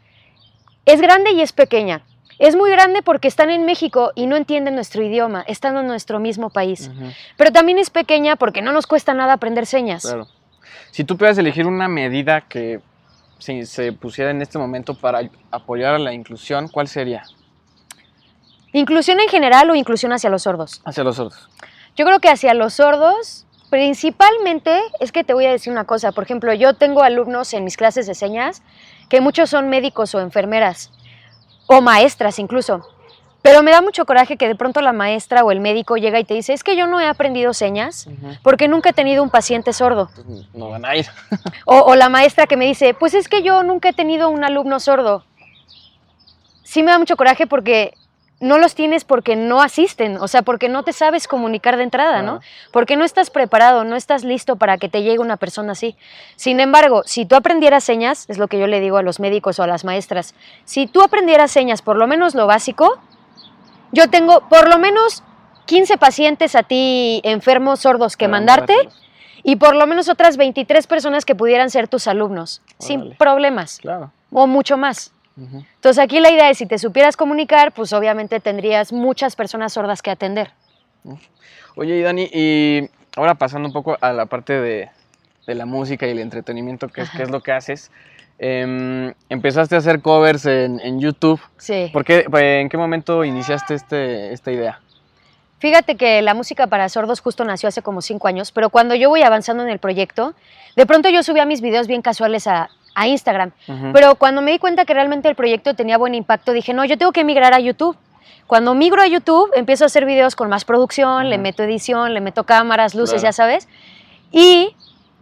es 0.87 1.03
grande 1.03 1.33
y 1.33 1.43
es 1.43 1.53
pequeña. 1.53 2.01
Es 2.39 2.57
muy 2.57 2.71
grande 2.71 3.03
porque 3.03 3.29
están 3.29 3.51
en 3.51 3.67
México 3.67 4.13
y 4.15 4.27
no 4.27 4.37
entienden 4.37 4.75
nuestro 4.75 5.03
idioma, 5.03 5.45
están 5.47 5.77
en 5.77 5.87
nuestro 5.87 6.21
mismo 6.21 6.49
país. 6.49 6.91
Pero 7.37 7.53
también 7.53 7.79
es 7.79 7.91
pequeña 7.91 8.37
porque 8.37 8.63
no 8.63 8.73
nos 8.73 8.87
cuesta 8.87 9.13
nada 9.13 9.35
aprender 9.35 9.67
señas. 9.67 10.05
Claro. 10.05 10.27
Si 10.91 11.05
tú 11.05 11.19
pudieras 11.19 11.37
elegir 11.37 11.67
una 11.67 11.89
medida 11.89 12.41
que 12.41 12.81
si 13.39 13.67
se 13.67 13.93
pusiera 13.93 14.31
en 14.31 14.43
este 14.43 14.59
momento 14.59 14.95
para 14.95 15.21
apoyar 15.51 15.95
a 15.95 15.99
la 15.99 16.13
inclusión, 16.13 16.69
¿cuál 16.69 16.89
sería? 16.89 17.25
¿Inclusión 18.73 19.21
en 19.21 19.29
general 19.29 19.71
o 19.71 19.75
inclusión 19.75 20.13
hacia 20.13 20.31
los 20.31 20.43
sordos? 20.43 20.83
Hacia 20.85 21.05
los 21.05 21.17
sordos. 21.17 21.49
Yo 21.97 22.05
creo 22.05 22.21
que 22.21 22.29
hacia 22.29 22.53
los 22.53 22.75
sordos, 22.75 23.47
principalmente, 23.71 24.81
es 25.01 25.13
que 25.13 25.25
te 25.25 25.33
voy 25.33 25.47
a 25.47 25.51
decir 25.51 25.73
una 25.73 25.85
cosa. 25.85 26.13
Por 26.13 26.25
ejemplo, 26.25 26.53
yo 26.53 26.75
tengo 26.75 27.03
alumnos 27.03 27.55
en 27.55 27.65
mis 27.65 27.77
clases 27.77 28.07
de 28.07 28.15
señas 28.15 28.63
que 29.09 29.21
muchos 29.21 29.51
son 29.51 29.69
médicos 29.69 30.15
o 30.15 30.21
enfermeras, 30.21 30.91
o 31.67 31.81
maestras 31.81 32.39
incluso. 32.39 32.87
Pero 33.43 33.63
me 33.63 33.71
da 33.71 33.81
mucho 33.81 34.05
coraje 34.07 34.37
que 34.37 34.49
de 34.49 34.57
pronto 34.57 34.81
la 34.81 34.93
maestra 34.93 35.45
o 35.45 35.53
el 35.53 35.61
médico 35.61 35.97
llega 35.97 36.19
y 36.19 36.25
te 36.25 36.35
dice, 36.35 36.53
es 36.53 36.65
que 36.65 36.77
yo 36.77 36.87
no 36.87 37.01
he 37.01 37.07
aprendido 37.07 37.55
señas 37.55 38.09
porque 38.43 38.67
nunca 38.67 38.91
he 38.91 38.93
tenido 38.93 39.23
un 39.23 39.31
paciente 39.31 39.73
sordo. 39.73 40.11
Pues 40.15 40.47
no 40.53 40.71
van 40.71 40.85
a 40.85 40.97
ir. 40.97 41.07
O, 41.65 41.79
o 41.79 41.95
la 41.95 42.09
maestra 42.09 42.47
que 42.47 42.57
me 42.57 42.65
dice, 42.65 42.95
pues 42.95 43.15
es 43.15 43.29
que 43.29 43.43
yo 43.43 43.63
nunca 43.63 43.89
he 43.89 43.93
tenido 43.93 44.29
un 44.31 44.45
alumno 44.45 44.81
sordo. 44.81 45.25
Sí 46.63 46.83
me 46.83 46.91
da 46.91 46.99
mucho 46.99 47.17
coraje 47.17 47.47
porque 47.47 47.95
no 48.41 48.59
los 48.59 48.75
tienes 48.75 49.05
porque 49.05 49.35
no 49.35 49.63
asisten, 49.63 50.19
o 50.19 50.29
sea, 50.29 50.43
porque 50.43 50.69
no 50.69 50.83
te 50.83 50.93
sabes 50.93 51.27
comunicar 51.27 51.77
de 51.77 51.85
entrada, 51.85 52.23
¿no? 52.23 52.41
Porque 52.71 52.97
no 52.97 53.05
estás 53.05 53.31
preparado, 53.31 53.85
no 53.85 53.97
estás 53.97 54.25
listo 54.25 54.57
para 54.57 54.77
que 54.77 54.89
te 54.89 55.03
llegue 55.03 55.19
una 55.19 55.39
persona 55.39 55.73
así. 55.73 55.97
Sin 56.37 56.61
embargo, 56.61 57.03
si 57.07 57.25
tú 57.25 57.35
aprendieras 57.35 57.85
señas, 57.85 58.27
es 58.29 58.39
lo 58.39 58.49
que 58.49 58.59
yo 58.59 58.67
le 58.67 58.81
digo 58.81 58.99
a 58.99 59.03
los 59.03 59.21
médicos 59.21 59.59
o 59.59 59.63
a 59.63 59.67
las 59.67 59.85
maestras, 59.85 60.35
si 60.65 60.87
tú 60.87 61.03
aprendieras 61.03 61.51
señas, 61.51 61.81
por 61.81 61.97
lo 61.97 62.07
menos 62.07 62.35
lo 62.35 62.47
básico, 62.47 62.99
yo 63.93 64.09
tengo 64.11 64.41
por 64.49 64.69
lo 64.69 64.79
menos 64.79 65.23
15 65.67 65.97
pacientes 65.99 66.55
a 66.55 66.63
ti 66.63 67.21
enfermos 67.25 67.81
sordos 67.81 68.17
que 68.17 68.27
Para 68.27 68.39
mandarte 68.39 68.73
mandárselos. 68.75 69.03
y 69.43 69.57
por 69.57 69.75
lo 69.75 69.87
menos 69.87 70.09
otras 70.09 70.37
23 70.37 70.87
personas 70.87 71.25
que 71.25 71.35
pudieran 71.35 71.71
ser 71.71 71.89
tus 71.89 72.07
alumnos, 72.07 72.63
sin 72.79 73.15
problemas, 73.17 73.79
Claro. 73.81 74.11
o 74.33 74.47
mucho 74.47 74.77
más. 74.77 75.13
Entonces 75.39 76.03
aquí 76.03 76.19
la 76.19 76.31
idea 76.31 76.49
es, 76.49 76.57
si 76.59 76.65
te 76.67 76.79
supieras 76.79 77.15
comunicar, 77.17 77.73
pues 77.73 77.93
obviamente 77.93 78.41
tendrías 78.41 78.91
muchas 78.93 79.37
personas 79.37 79.73
sordas 79.75 80.01
que 80.01 80.11
atender. 80.11 80.51
Oye, 81.77 81.99
y 81.99 82.03
Dani, 82.03 82.29
y 82.33 82.89
ahora 83.17 83.35
pasando 83.35 83.69
un 83.69 83.73
poco 83.75 83.99
a 84.01 84.13
la 84.13 84.25
parte 84.27 84.55
de, 84.59 84.89
de 85.47 85.55
la 85.55 85.67
música 85.67 86.07
y 86.07 86.11
el 86.11 86.19
entretenimiento, 86.19 86.89
que 86.89 87.03
es, 87.03 87.11
que 87.11 87.23
es 87.23 87.31
lo 87.31 87.41
que 87.43 87.53
haces, 87.53 87.91
em, 88.39 89.13
empezaste 89.29 89.75
a 89.75 89.79
hacer 89.79 90.01
covers 90.03 90.45
en, 90.47 90.81
en 90.81 91.01
YouTube. 91.01 91.41
Sí. 91.57 91.91
¿Por 91.93 92.05
qué, 92.05 92.27
¿En 92.61 92.69
qué 92.69 92.77
momento 92.77 93.25
iniciaste 93.25 93.75
este, 93.75 94.33
esta 94.33 94.51
idea? 94.53 94.81
Fíjate 95.59 95.97
que 95.97 96.21
la 96.21 96.35
música 96.35 96.67
para 96.67 96.89
sordos 96.89 97.21
justo 97.21 97.45
nació 97.45 97.69
hace 97.69 97.81
como 97.81 98.03
cinco 98.03 98.29
años, 98.29 98.53
pero 98.53 98.69
cuando 98.69 98.95
yo 98.95 99.09
voy 99.09 99.23
avanzando 99.23 99.63
en 99.63 99.71
el 99.71 99.79
proyecto, 99.79 100.35
de 100.77 100.85
pronto 100.85 101.09
yo 101.09 101.23
subía 101.23 101.47
mis 101.47 101.63
videos 101.63 101.87
bien 101.87 102.03
casuales 102.03 102.47
a, 102.47 102.69
a 102.95 103.09
Instagram. 103.09 103.53
Pero 103.95 104.17
cuando 104.17 104.43
me 104.43 104.51
di 104.53 104.59
cuenta 104.59 104.85
que 104.85 104.93
realmente 104.93 105.29
el 105.29 105.35
proyecto 105.35 105.75
tenía 105.75 105.97
buen 105.97 106.15
impacto, 106.15 106.53
dije, 106.53 106.75
no, 106.75 106.85
yo 106.85 106.99
tengo 106.99 107.13
que 107.13 107.25
migrar 107.25 107.55
a 107.55 107.59
YouTube. 107.61 107.97
Cuando 108.47 108.75
migro 108.75 109.01
a 109.01 109.07
YouTube, 109.07 109.51
empiezo 109.57 109.85
a 109.85 109.87
hacer 109.87 110.05
videos 110.05 110.37
con 110.37 110.49
más 110.51 110.65
producción, 110.67 111.31
le 111.31 111.39
meto 111.39 111.63
edición, 111.63 112.13
le 112.13 112.21
meto 112.21 112.45
cámaras, 112.45 112.95
luces, 112.95 113.23
Claro. 113.23 113.29
ya 113.29 113.33
sabes. 113.33 113.69
Y 114.31 114.77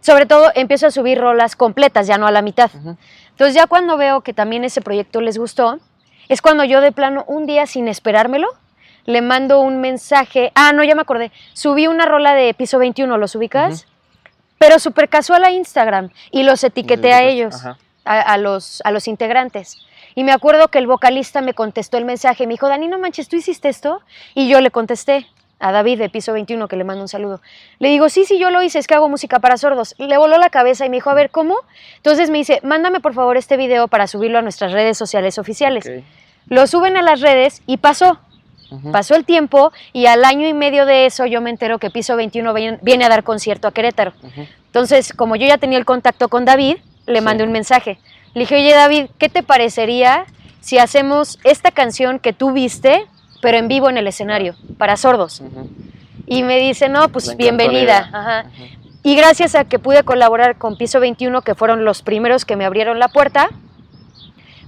sobre 0.05 0.27
todo 0.27 0.51
empiezo 0.53 0.85
a 0.85 0.91
subir 0.91 1.17
rolas 1.17 1.55
completas, 1.55 2.05
ya 2.05 2.19
no 2.19 2.27
a 2.27 2.31
la 2.31 2.43
mitad. 2.43 2.69
Ujú. 2.75 2.95
Entonces 3.31 3.55
ya 3.55 3.65
cuando 3.65 3.97
veo 3.97 4.21
que 4.21 4.33
también 4.33 4.63
ese 4.63 4.79
proyecto 4.81 5.19
les 5.19 5.39
gustó, 5.39 5.79
es 6.29 6.43
cuando 6.43 6.63
yo 6.63 6.79
de 6.79 6.91
plano, 6.91 7.23
un 7.25 7.47
día 7.47 7.65
sin 7.65 7.87
esperármelo, 7.87 8.47
le 9.05 9.23
mando 9.23 9.61
un 9.61 9.81
mensaje. 9.81 10.51
Ah, 10.53 10.73
no, 10.73 10.83
ya 10.83 10.93
me 10.93 11.01
acordé. 11.01 11.31
Subí 11.53 11.87
una 11.87 12.05
rola 12.05 12.35
de 12.35 12.53
piso 12.53 12.77
21, 12.77 13.17
¿los 13.17 13.33
ubicas? 13.33 13.87
Pero 14.59 14.77
súper 14.77 15.09
casual 15.09 15.43
a 15.43 15.49
Instagram 15.49 16.11
y 16.29 16.43
los 16.43 16.63
etiqueté 16.63 17.11
a 17.11 17.23
ellos 17.23 17.55
a 18.03 18.37
los, 18.37 18.83
a 18.85 18.91
los 18.91 19.07
integrantes. 19.07 19.87
Y 20.13 20.23
me 20.23 20.33
acuerdo 20.33 20.67
que 20.67 20.77
el 20.77 20.85
vocalista 20.85 21.41
me 21.41 21.55
contestó 21.55 21.97
el 21.97 22.05
mensaje, 22.05 22.45
me 22.45 22.53
dijo, 22.53 22.69
Dani, 22.69 22.87
no 22.87 22.99
manches, 22.99 23.27
¿tú 23.27 23.37
hiciste 23.37 23.69
esto? 23.69 24.01
Y 24.35 24.47
yo 24.47 24.61
le 24.61 24.69
contesté 24.69 25.27
a 25.59 25.71
David 25.71 25.99
de 25.99 26.09
Piso 26.09 26.33
21, 26.33 26.67
que 26.67 26.75
le 26.75 26.83
mando 26.83 27.01
un 27.01 27.07
saludo. 27.07 27.41
Le 27.79 27.89
digo, 27.89 28.09
sí, 28.09 28.25
sí, 28.25 28.37
yo 28.39 28.49
lo 28.51 28.61
hice, 28.61 28.79
es 28.79 28.87
que 28.87 28.93
hago 28.95 29.07
música 29.09 29.39
para 29.39 29.57
sordos. 29.57 29.95
Le 29.97 30.17
voló 30.17 30.37
la 30.37 30.49
cabeza 30.49 30.85
y 30.85 30.89
me 30.89 30.97
dijo, 30.97 31.09
a 31.09 31.13
ver, 31.13 31.29
¿cómo? 31.29 31.55
Entonces 31.97 32.29
me 32.29 32.37
dice, 32.39 32.59
mándame 32.63 32.99
por 32.99 33.13
favor 33.13 33.37
este 33.37 33.55
video 33.57 33.87
para 33.87 34.07
subirlo 34.07 34.39
a 34.39 34.41
nuestras 34.41 34.71
redes 34.73 34.97
sociales 34.97 35.37
oficiales. 35.39 35.89
Lo 36.47 36.67
suben 36.67 36.97
a 36.97 37.01
las 37.01 37.21
redes 37.21 37.61
y 37.65 37.77
pasó. 37.77 38.19
Pasó 38.91 39.15
el 39.15 39.25
tiempo 39.25 39.71
y 39.93 40.07
al 40.07 40.25
año 40.25 40.47
y 40.47 40.53
medio 40.53 40.85
de 40.85 41.05
eso 41.05 41.25
yo 41.25 41.39
me 41.39 41.49
entero 41.51 41.77
que 41.79 41.89
Piso 41.91 42.15
21 42.17 42.53
viene- 42.53 43.05
a 43.05 43.09
dar 43.09 43.23
concierto 43.23 43.67
a 43.67 43.71
Querétaro. 43.71 44.11
Entonces, 44.65 45.13
como 45.13 45.35
yo 45.37 45.47
ya 45.47 45.57
tenía 45.57 45.77
el 45.77 45.85
contacto 45.85 46.27
con 46.29 46.43
David, 46.45 46.77
le 47.05 47.19
Sí. 47.19 47.23
mandé 47.23 47.43
un 47.43 47.51
mensaje. 47.51 47.97
Le 48.33 48.41
dije, 48.41 48.55
oye 48.55 48.73
David, 48.73 49.05
¿qué 49.17 49.29
te 49.29 49.43
parecería 49.43 50.25
si 50.59 50.79
hacemos 50.79 51.39
esta 51.43 51.71
canción 51.71 52.19
que 52.19 52.33
tú 52.33 52.51
viste, 52.51 53.05
pero 53.45 53.59
en 53.59 53.67
vivo 53.67 53.91
en 53.91 53.97
el 53.99 54.07
escenario, 54.07 54.55
para 54.79 54.97
sordos? 54.97 55.43
Y 56.25 56.41
me 56.41 56.57
dice, 56.57 56.89
no, 56.89 57.09
pues 57.09 57.37
bienvenida. 57.37 58.49
Y 59.03 59.15
gracias 59.15 59.53
a 59.53 59.65
que 59.65 59.77
pude 59.77 60.01
colaborar 60.01 60.57
con 60.57 60.77
Piso 60.77 60.99
21, 60.99 61.43
que 61.43 61.53
fueron 61.53 61.85
los 61.85 62.01
primeros 62.01 62.43
que 62.43 62.55
me 62.55 62.65
abrieron 62.65 62.97
la 62.97 63.07
puerta, 63.07 63.51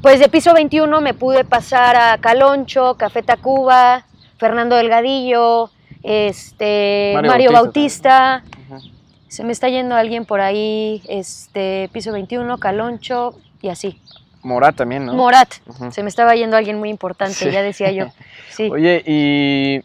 pues 0.03 0.19
de 0.19 0.29
Piso 0.29 0.53
21 0.53 1.01
me 1.01 1.15
pude 1.15 1.43
pasar 1.43 1.95
a 1.95 2.19
Caloncho, 2.19 2.97
Café 2.99 3.23
Tacuba, 3.23 4.05
Fernando 4.37 4.75
Delgadillo, 4.75 5.71
este, 6.03 7.13
Mario 7.15 7.31
Mario, 7.31 7.51
Bautista 7.53 8.43
Bautista. 8.43 8.87
Se 9.27 9.43
me 9.43 9.53
está 9.53 9.69
yendo 9.69 9.95
alguien 9.95 10.25
por 10.25 10.39
ahí, 10.39 11.01
este, 11.09 11.89
Piso 11.91 12.11
21, 12.11 12.59
Caloncho 12.59 13.39
y 13.59 13.69
así. 13.69 13.99
Morat 14.43 14.75
también, 14.75 15.05
¿no? 15.05 15.13
Morat. 15.13 15.51
Se 15.91 16.03
me 16.03 16.09
estaba 16.09 16.35
yendo 16.35 16.55
alguien 16.57 16.79
muy 16.79 16.89
importante, 16.89 17.33
Sí. 17.33 17.51
ya 17.51 17.61
decía 17.61 17.91
yo. 17.91 18.05
Sí. 18.51 18.69
Oye, 18.71 19.03
¿y 19.05 19.81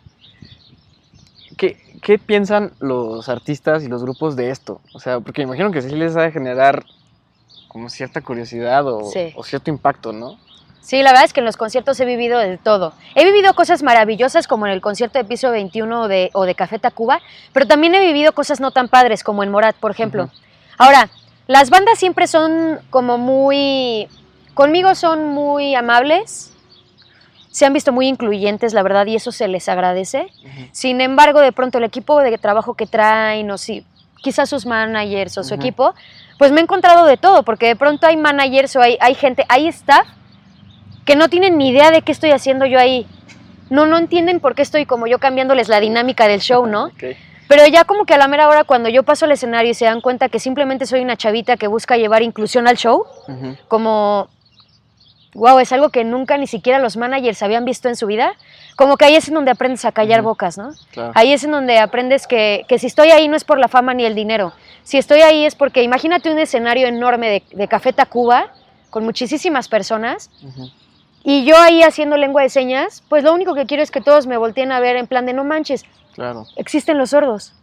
qué, 1.57 1.77
qué 2.03 2.19
piensan 2.19 2.73
los 2.81 3.29
artistas 3.29 3.83
y 3.85 3.89
los 3.89 4.03
grupos 4.03 4.37
de 4.37 4.51
esto? 4.51 4.81
O 4.95 5.01
sea, 5.01 5.21
porque 5.21 5.43
imagino 5.43 5.71
que 5.71 5.83
sí 5.83 5.95
les 5.95 6.17
ha 6.17 6.23
de 6.23 6.33
generar 6.33 6.85
como 7.69 7.89
cierta 7.89 8.21
curiosidad 8.21 8.87
o, 8.87 9.05
Sí. 9.11 9.33
o 9.37 9.43
cierto 9.45 9.71
impacto, 9.71 10.13
¿no? 10.13 10.39
Sí, 10.81 11.01
la 11.03 11.11
verdad 11.11 11.25
es 11.25 11.33
que 11.33 11.41
en 11.41 11.47
los 11.47 11.57
conciertos 11.57 11.99
he 12.01 12.05
vivido 12.05 12.39
de 12.41 12.59
todo. 12.59 12.93
He 13.15 13.25
vivido 13.25 13.55
cosas 13.55 13.83
maravillosas 13.85 14.49
como 14.49 14.67
en 14.67 14.73
el 14.73 14.81
concierto 14.81 15.19
de 15.19 15.25
Piso 15.25 15.51
21 15.51 16.03
o 16.03 16.09
de, 16.09 16.31
o 16.35 16.45
de 16.45 16.55
Café 16.57 16.79
Tacuba, 16.81 17.21
pero 17.53 17.67
también 17.67 17.95
he 17.95 18.01
vivido 18.05 18.33
cosas 18.33 18.61
no 18.61 18.73
tan 18.73 18.89
padres 18.89 19.23
como 19.23 19.43
en 19.45 19.51
Morat, 19.51 19.77
por 19.77 19.93
ejemplo. 19.93 20.29
Ahora, 20.79 21.09
las 21.47 21.71
bandas 21.71 21.99
siempre 21.99 22.27
son 22.27 22.81
como 22.91 23.17
muy... 23.17 24.09
Conmigo 24.55 24.95
son 24.95 25.29
muy 25.29 25.75
amables, 25.75 26.53
se 27.51 27.67
han 27.67 27.73
visto 27.73 27.93
muy 27.93 28.09
incluyentes, 28.09 28.75
la 28.75 28.83
verdad, 28.83 29.07
y 29.07 29.17
eso 29.17 29.33
se 29.33 29.49
les 29.49 29.69
agradece. 29.69 30.29
Sin 30.73 31.01
embargo, 31.01 31.41
de 31.41 31.53
pronto 31.53 31.79
el 31.79 31.85
equipo 31.85 32.21
de 32.21 32.37
trabajo 32.39 32.75
que 32.75 32.87
traen, 32.87 33.51
o 33.51 33.59
si, 33.59 33.85
quizás 34.23 34.49
sus 34.49 34.65
managers 34.65 35.37
o 35.39 35.45
su 35.45 35.55
equipo, 35.55 35.95
pues 36.39 36.53
me 36.53 36.61
he 36.61 36.63
encontrado 36.63 37.07
de 37.07 37.17
todo, 37.17 37.43
porque 37.43 37.67
de 37.67 37.77
pronto 37.77 38.07
hay 38.07 38.17
managers 38.17 38.75
o 38.77 38.81
hay, 38.81 38.97
hay 39.01 39.15
gente, 39.15 39.45
hay 39.49 39.69
staff 39.69 40.07
que 41.05 41.17
no 41.17 41.29
tienen 41.29 41.59
ni 41.59 41.69
idea 41.69 41.91
de 41.91 42.03
qué 42.03 42.13
estoy 42.13 42.31
haciendo 42.31 42.65
yo 42.67 42.79
ahí. 42.79 43.07
No, 43.71 43.87
no 43.87 43.99
entienden 43.99 44.41
por 44.41 44.55
qué 44.55 44.63
estoy 44.63 44.87
como 44.87 45.07
yo 45.07 45.19
cambiándoles 45.19 45.69
la 45.69 45.81
dinámica 45.81 46.29
del 46.29 46.41
show, 46.41 46.67
¿no? 46.67 46.91
Pero 47.49 47.67
ya 47.67 47.85
como 47.85 48.07
que 48.07 48.15
a 48.15 48.19
la 48.19 48.29
mera 48.29 48.49
hora 48.49 48.65
cuando 48.65 48.89
yo 48.89 49.03
paso 49.03 49.25
al 49.25 49.33
escenario 49.33 49.71
y 49.71 49.75
se 49.75 49.85
dan 49.85 50.01
cuenta 50.01 50.29
que 50.29 50.39
simplemente 50.39 50.87
soy 50.87 51.01
una 51.01 51.17
chavita 51.17 51.57
que 51.57 51.67
busca 51.67 51.97
llevar 51.97 52.23
inclusión 52.23 52.67
al 52.67 52.77
show, 52.77 53.05
como, 53.69 54.29
wow, 55.35 55.59
es 55.59 55.73
algo 55.73 55.89
que 55.91 56.05
nunca 56.05 56.37
ni 56.37 56.47
siquiera 56.47 56.79
los 56.79 56.97
managers 56.97 57.43
habían 57.43 57.65
visto 57.65 57.89
en 57.89 57.97
su 57.97 58.07
vida, 58.07 58.35
como 58.77 58.97
que 58.97 59.05
ahí 59.07 59.15
es 59.17 59.29
en 59.29 59.35
donde 59.35 59.51
aprendes 59.51 59.85
a 59.85 59.93
callar 59.93 60.23
bocas, 60.23 60.59
¿no? 60.59 60.71
Claro. 60.91 61.13
Ahí 61.15 61.33
es 61.33 61.45
en 61.45 61.51
donde 61.53 61.79
aprendes 61.79 62.27
que, 62.27 62.65
que 62.69 62.79
si 62.79 62.87
estoy 62.87 63.11
ahí 63.11 63.29
no 63.29 63.37
es 63.37 63.45
por 63.45 63.59
la 63.59 63.69
fama 63.69 63.95
ni 63.95 64.05
el 64.05 64.15
dinero. 64.15 64.53
Si 64.83 64.99
estoy 64.99 65.23
ahí 65.23 65.45
es 65.45 65.55
porque 65.55 65.83
imagínate 65.83 66.31
un 66.31 66.39
escenario 66.39 66.87
enorme 66.87 67.29
de, 67.29 67.43
de 67.57 67.69
Café 67.69 67.93
Tacuba, 67.93 68.53
con 68.91 69.05
muchísimas 69.05 69.69
personas. 69.69 70.29
Y 71.25 71.45
yo 71.45 71.57
ahí 71.57 71.83
haciendo 71.83 72.17
lengua 72.17 72.43
de 72.43 72.49
señas, 72.51 73.03
pues 73.09 73.25
lo 73.25 73.33
único 73.33 73.55
que 73.55 73.65
quiero 73.65 73.83
es 73.83 73.91
que 73.91 74.01
todos 74.01 74.27
me 74.27 74.37
volteen 74.37 74.73
a 74.73 74.81
ver 74.81 74.97
en 74.97 75.07
plan 75.07 75.25
de 75.25 75.33
no 75.33 75.45
manches, 75.45 75.85
Claro. 76.15 76.47
existen 76.57 76.99
los 76.99 77.11
sordos. 77.11 77.55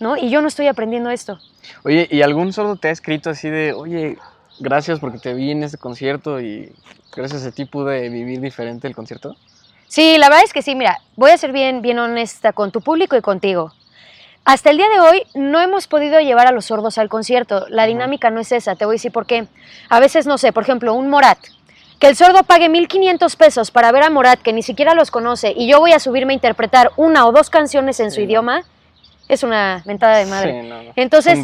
¿no? 0.00 0.16
Y 0.16 0.30
yo 0.30 0.42
no 0.42 0.48
estoy 0.48 0.66
aprendiendo 0.66 1.10
esto. 1.10 1.38
Oye, 1.84 2.08
¿y 2.10 2.22
algún 2.22 2.52
sordo 2.52 2.74
te 2.74 2.88
ha 2.88 2.90
escrito 2.90 3.30
así 3.30 3.48
de, 3.48 3.72
oye, 3.72 4.18
gracias 4.58 5.00
porque 5.00 5.18
te 5.18 5.34
vi 5.34 5.50
en 5.50 5.62
este 5.62 5.78
concierto 5.78 6.40
y 6.40 6.72
gracias 7.14 7.44
a 7.44 7.52
ti 7.52 7.64
pude 7.64 8.08
vivir 8.08 8.40
diferente 8.40 8.88
el 8.88 8.94
concierto? 8.94 9.36
Sí, 9.88 10.18
la 10.18 10.28
verdad 10.28 10.44
es 10.44 10.52
que 10.52 10.62
sí, 10.62 10.74
mira, 10.74 10.98
voy 11.16 11.30
a 11.30 11.38
ser 11.38 11.52
bien, 11.52 11.82
bien 11.82 11.98
honesta 11.98 12.52
con 12.52 12.72
tu 12.72 12.80
público 12.80 13.16
y 13.16 13.20
contigo. 13.20 13.72
Hasta 14.44 14.70
el 14.70 14.76
día 14.76 14.88
de 14.88 15.00
hoy 15.00 15.22
no 15.34 15.60
hemos 15.60 15.86
podido 15.86 16.20
llevar 16.20 16.46
a 16.46 16.52
los 16.52 16.66
sordos 16.66 16.98
al 16.98 17.08
concierto. 17.08 17.66
La 17.70 17.86
dinámica 17.86 18.30
no 18.30 18.40
es 18.40 18.52
esa, 18.52 18.74
te 18.74 18.84
voy 18.84 18.94
a 18.94 18.96
decir 18.96 19.12
por 19.12 19.24
qué. 19.24 19.46
A 19.88 20.00
veces, 20.00 20.26
no 20.26 20.36
sé, 20.36 20.52
por 20.52 20.64
ejemplo, 20.64 20.92
un 20.92 21.08
Morat. 21.08 21.38
Que 21.98 22.08
el 22.08 22.16
sordo 22.16 22.42
pague 22.42 22.68
1.500 22.68 23.36
pesos 23.36 23.70
para 23.70 23.90
ver 23.90 24.02
a 24.02 24.10
Morat, 24.10 24.42
que 24.42 24.52
ni 24.52 24.62
siquiera 24.62 24.94
los 24.94 25.10
conoce, 25.10 25.54
y 25.56 25.66
yo 25.66 25.80
voy 25.80 25.92
a 25.92 25.98
subirme 25.98 26.32
a 26.32 26.34
interpretar 26.34 26.90
una 26.96 27.26
o 27.26 27.32
dos 27.32 27.48
canciones 27.48 28.00
en 28.00 28.10
su 28.10 28.16
Sí, 28.16 28.22
idioma, 28.24 28.64
es 29.28 29.42
una 29.42 29.82
mentada 29.84 30.16
de 30.18 30.26
madre. 30.26 30.62
Sí, 30.62 30.68
no, 30.68 30.82
no. 30.82 30.92
Entonces, 30.96 31.38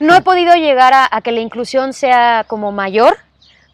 no 0.00 0.14
he 0.14 0.20
podido 0.22 0.54
llegar 0.54 0.94
a, 0.94 1.08
a 1.10 1.20
que 1.20 1.32
la 1.32 1.40
inclusión 1.40 1.92
sea 1.92 2.44
como 2.46 2.72
mayor 2.72 3.18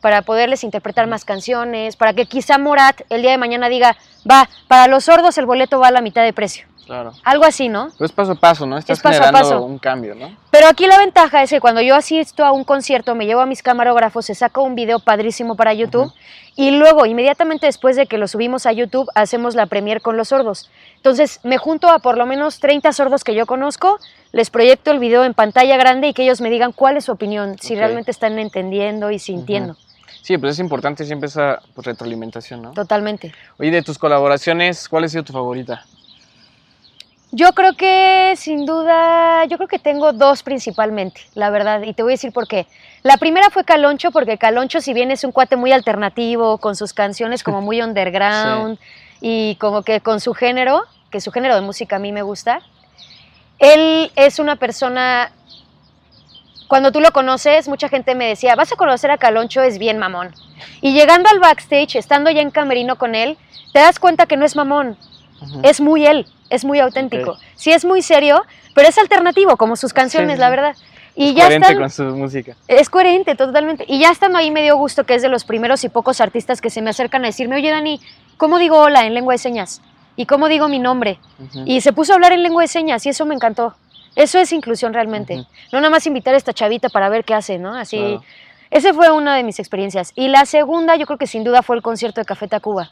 para 0.00 0.20
poderles 0.20 0.64
interpretar 0.64 1.06
más 1.06 1.24
canciones, 1.24 1.96
para 1.96 2.12
que 2.12 2.26
quizá 2.26 2.58
Morat 2.58 3.00
el 3.08 3.22
día 3.22 3.30
de 3.30 3.38
mañana 3.38 3.70
diga, 3.70 3.96
va, 4.30 4.50
para 4.68 4.86
los 4.86 5.04
sordos 5.04 5.38
el 5.38 5.46
boleto 5.46 5.80
va 5.80 5.88
a 5.88 5.92
la 5.92 6.02
mitad 6.02 6.22
de 6.22 6.34
precio. 6.34 6.66
Claro. 6.86 7.12
Algo 7.24 7.44
así, 7.44 7.68
¿no? 7.68 7.90
Pues 7.96 8.12
paso 8.12 8.32
a 8.32 8.34
paso, 8.34 8.66
¿no? 8.66 8.76
Estás 8.76 8.98
Es 8.98 9.02
paso 9.02 9.22
a 9.22 9.26
generando 9.26 9.50
paso. 9.50 9.62
un 9.62 9.78
cambio, 9.78 10.14
¿no? 10.14 10.36
Pero 10.50 10.68
aquí 10.68 10.86
la 10.86 10.98
ventaja 10.98 11.42
es 11.42 11.50
que 11.50 11.60
cuando 11.60 11.80
yo 11.80 11.94
asisto 11.94 12.44
a 12.44 12.52
un 12.52 12.64
concierto, 12.64 13.14
me 13.14 13.26
llevo 13.26 13.40
a 13.40 13.46
mis 13.46 13.62
camarógrafos, 13.62 14.26
se 14.26 14.34
saca 14.34 14.60
un 14.60 14.74
video 14.74 14.98
padrísimo 14.98 15.56
para 15.56 15.72
YouTube 15.72 16.12
y 16.56 16.70
luego, 16.70 17.06
inmediatamente 17.06 17.66
después 17.66 17.96
de 17.96 18.06
que 18.06 18.18
lo 18.18 18.28
subimos 18.28 18.66
a 18.66 18.72
YouTube, 18.72 19.10
hacemos 19.14 19.54
la 19.54 19.66
premier 19.66 20.00
con 20.02 20.16
los 20.16 20.28
sordos. 20.28 20.70
Entonces, 20.96 21.40
me 21.42 21.58
junto 21.58 21.88
a 21.88 21.98
por 21.98 22.16
lo 22.16 22.26
menos 22.26 22.60
30 22.60 22.92
sordos 22.92 23.24
que 23.24 23.34
yo 23.34 23.46
conozco, 23.46 23.98
les 24.32 24.50
proyecto 24.50 24.90
el 24.90 24.98
video 24.98 25.24
en 25.24 25.34
pantalla 25.34 25.76
grande 25.76 26.08
y 26.08 26.14
que 26.14 26.22
ellos 26.22 26.40
me 26.40 26.50
digan 26.50 26.72
cuál 26.72 26.96
es 26.96 27.06
su 27.06 27.12
opinión, 27.12 27.56
si 27.60 27.74
realmente 27.74 28.10
están 28.10 28.38
entendiendo 28.38 29.10
y 29.10 29.18
sintiendo. 29.18 29.76
Sí, 30.22 30.38
pues 30.38 30.52
es 30.52 30.58
importante 30.58 31.04
siempre 31.04 31.26
esa 31.26 31.60
pues, 31.74 31.86
retroalimentación, 31.86 32.62
¿no? 32.62 32.72
Totalmente. 32.72 33.34
Oye, 33.58 33.70
de 33.70 33.82
tus 33.82 33.98
colaboraciones, 33.98 34.88
¿cuál 34.88 35.04
ha 35.04 35.08
sido 35.08 35.22
tu 35.22 35.32
favorita? 35.34 35.84
Yo 37.36 37.52
creo 37.52 37.72
que 37.72 38.34
sin 38.36 38.64
duda, 38.64 39.44
yo 39.46 39.56
creo 39.56 39.66
que 39.66 39.80
tengo 39.80 40.12
dos 40.12 40.44
principalmente, 40.44 41.22
la 41.34 41.50
verdad, 41.50 41.82
y 41.82 41.92
te 41.92 42.04
voy 42.04 42.12
a 42.12 42.14
decir 42.14 42.32
por 42.32 42.46
qué. 42.46 42.68
La 43.02 43.16
primera 43.16 43.50
fue 43.50 43.64
Caloncho, 43.64 44.12
porque 44.12 44.38
Caloncho, 44.38 44.80
si 44.80 44.94
bien 44.94 45.10
es 45.10 45.24
un 45.24 45.32
cuate 45.32 45.56
muy 45.56 45.72
alternativo, 45.72 46.58
con 46.58 46.76
sus 46.76 46.92
canciones 46.92 47.42
como 47.42 47.60
muy 47.60 47.82
underground 47.82 48.78
y 49.20 49.56
como 49.56 49.82
que 49.82 50.00
con 50.00 50.20
su 50.20 50.32
género, 50.32 50.84
que 51.10 51.20
su 51.20 51.32
género 51.32 51.56
de 51.56 51.62
música 51.62 51.96
a 51.96 51.98
mí 51.98 52.12
me 52.12 52.22
gusta, 52.22 52.60
él 53.58 54.12
es 54.14 54.38
una 54.38 54.54
persona, 54.54 55.32
cuando 56.68 56.92
tú 56.92 57.00
lo 57.00 57.10
conoces, 57.10 57.66
mucha 57.66 57.88
gente 57.88 58.14
me 58.14 58.28
decía, 58.28 58.54
vas 58.54 58.70
a 58.72 58.76
conocer 58.76 59.10
a 59.10 59.18
Caloncho, 59.18 59.60
es 59.60 59.78
bien 59.78 59.98
mamón. 59.98 60.32
Y 60.80 60.92
llegando 60.92 61.28
al 61.30 61.40
backstage, 61.40 61.96
estando 61.96 62.30
ya 62.30 62.42
en 62.42 62.52
camerino 62.52 62.94
con 62.94 63.16
él, 63.16 63.36
te 63.72 63.80
das 63.80 63.98
cuenta 63.98 64.26
que 64.26 64.36
no 64.36 64.44
es 64.44 64.54
mamón, 64.54 64.96
Es 65.62 65.80
muy 65.80 66.06
él, 66.06 66.26
es 66.50 66.64
muy 66.64 66.78
auténtico. 66.80 67.36
Sí 67.54 67.72
es 67.72 67.84
muy 67.84 68.02
serio, 68.02 68.42
pero 68.74 68.88
es 68.88 68.98
alternativo, 68.98 69.56
como 69.56 69.76
sus 69.76 69.92
canciones, 69.92 70.34
sí, 70.36 70.40
la 70.40 70.50
verdad. 70.50 70.76
Y 71.16 71.28
Es 71.28 71.34
ya 71.36 71.44
coherente 71.44 71.68
están, 71.68 71.80
con 71.80 71.90
su 71.90 72.04
música. 72.16 72.56
es 72.66 72.90
coherente 72.90 73.34
totalmente. 73.36 73.84
Y 73.86 74.00
ya 74.00 74.10
estando 74.10 74.38
ahí 74.38 74.50
me 74.50 74.62
dio 74.62 74.76
gusto 74.76 75.04
que 75.04 75.14
es 75.14 75.22
de 75.22 75.28
los 75.28 75.44
primeros 75.44 75.84
y 75.84 75.88
pocos 75.88 76.20
artistas 76.20 76.60
que 76.60 76.70
se 76.70 76.82
me 76.82 76.90
acercan 76.90 77.22
a 77.24 77.28
decirme, 77.28 77.56
oye 77.56 77.70
Dani, 77.70 78.00
¿cómo 78.36 78.58
digo 78.58 78.78
hola 78.78 79.06
en 79.06 79.14
lengua 79.14 79.34
de 79.34 79.38
señas? 79.38 79.80
¿Y 80.16 80.26
cómo 80.26 80.48
digo 80.48 80.68
mi 80.68 80.78
nombre? 80.78 81.18
Y 81.64 81.80
se 81.80 81.92
puso 81.92 82.12
a 82.12 82.14
hablar 82.16 82.32
en 82.32 82.42
lengua 82.42 82.62
de 82.62 82.68
señas 82.68 83.04
y 83.06 83.10
eso 83.10 83.26
me 83.26 83.34
encantó. 83.34 83.74
Eso 84.16 84.38
es 84.38 84.52
inclusión 84.52 84.92
realmente. 84.92 85.44
No 85.72 85.80
nada 85.80 85.90
más 85.90 86.06
invitar 86.06 86.34
a 86.34 86.36
esta 86.36 86.52
chavita 86.52 86.88
para 86.88 87.08
ver 87.08 87.24
qué 87.24 87.34
hace, 87.34 87.58
¿no? 87.58 87.74
Así. 87.74 88.18
Esa 88.74 88.92
fue 88.92 89.10
una 89.12 89.36
de 89.36 89.44
mis 89.44 89.60
experiencias. 89.60 90.12
Y 90.16 90.26
la 90.26 90.44
segunda, 90.46 90.96
yo 90.96 91.06
creo 91.06 91.16
que 91.16 91.28
sin 91.28 91.44
duda 91.44 91.62
fue 91.62 91.76
el 91.76 91.82
concierto 91.82 92.20
de 92.20 92.24
Café 92.24 92.48
Tacuba. 92.48 92.90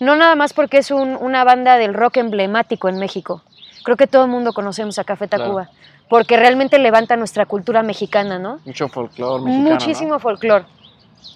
No 0.00 0.16
nada 0.16 0.34
más 0.34 0.52
porque 0.52 0.78
es 0.78 0.90
un- 0.90 1.16
una 1.16 1.44
banda 1.44 1.78
del 1.78 1.94
rock 1.94 2.16
emblemático 2.16 2.88
en 2.88 2.98
México. 2.98 3.42
Creo 3.84 3.96
que 3.96 4.08
todo 4.08 4.24
el 4.24 4.30
mundo 4.30 4.52
conocemos 4.52 4.98
a 4.98 5.04
Café 5.04 5.28
Claro. 5.28 5.44
Tacuba. 5.44 5.70
Porque 6.08 6.36
realmente 6.36 6.80
levanta 6.80 7.14
nuestra 7.14 7.46
cultura 7.46 7.84
mexicana, 7.84 8.40
¿no? 8.40 8.58
Mucho 8.66 8.88
folclore 8.88 9.44
mexicano, 9.44 9.70
Muchísimo 9.70 10.18
folclore. 10.18 10.64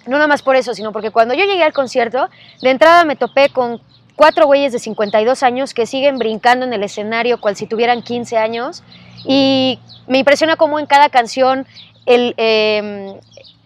No 0.05 0.17
nada 0.17 0.27
más 0.27 0.41
por 0.41 0.57
eso, 0.57 0.73
sino 0.73 0.91
porque 0.91 1.11
cuando 1.11 1.33
yo 1.33 1.45
llegué 1.45 1.63
al 1.63 1.71
concierto, 1.71 2.27
de 2.61 2.69
entrada 2.71 3.05
me 3.05 3.15
topé 3.15 3.47
con 3.49 3.79
cuatro 4.17 4.45
güeyes 4.45 4.73
de 4.73 4.79
52 4.79 5.41
años 5.41 5.73
que 5.73 5.85
siguen 5.85 6.17
brincando 6.17 6.65
en 6.65 6.73
el 6.73 6.83
escenario 6.83 7.39
cual 7.39 7.55
si 7.55 7.65
tuvieran 7.65 8.01
15 8.01 8.37
años. 8.37 8.83
Y 9.25 9.79
me 10.07 10.17
impresiona 10.17 10.57
cómo 10.57 10.79
en 10.79 10.85
cada 10.85 11.07
canción 11.07 11.65
el, 12.05 12.33
eh, 12.37 13.17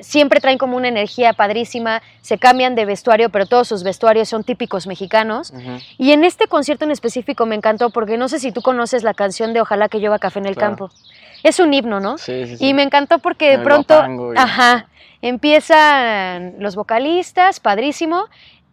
siempre 0.02 0.40
traen 0.40 0.58
como 0.58 0.78
una 0.78 0.88
energía 0.88 1.34
padrísima, 1.34 2.02
se 2.22 2.38
cambian 2.38 2.76
de 2.76 2.86
vestuario, 2.86 3.30
pero 3.30 3.46
todos 3.46 3.68
sus 3.68 3.84
vestuarios 3.84 4.30
son 4.30 4.44
típicos 4.44 4.88
mexicanos. 4.88 5.54
Y 5.98 6.12
en 6.12 6.24
este 6.24 6.48
concierto 6.48 6.86
en 6.86 6.92
específico 6.92 7.46
me 7.46 7.56
encantó 7.56 7.90
porque 7.90 8.18
no 8.18 8.28
sé 8.30 8.40
si 8.40 8.52
tú 8.52 8.62
conoces 8.62 9.04
la 9.04 9.14
canción 9.14 9.54
de 9.54 9.62
Ojalá 9.62 9.90
que 9.90 10.00
llueva 10.00 10.20
café 10.20 10.40
en 10.40 10.46
el 10.46 10.56
Claro. 10.56 10.72
campo. 10.78 10.92
Es 11.44 11.60
un 11.60 11.74
himno, 11.74 12.00
¿no? 12.00 12.18
Sí, 12.18 12.46
sí, 12.48 12.58
sí. 12.58 12.66
Y 12.68 12.74
me 12.74 12.84
encantó 12.84 13.20
porque 13.20 13.58
de 13.58 13.60
pronto, 13.64 14.04
y- 14.34 14.38
ajá, 14.38 14.88
empiezan 15.22 16.56
los 16.60 16.76
vocalistas, 16.76 17.60
padrísimo, 17.60 18.26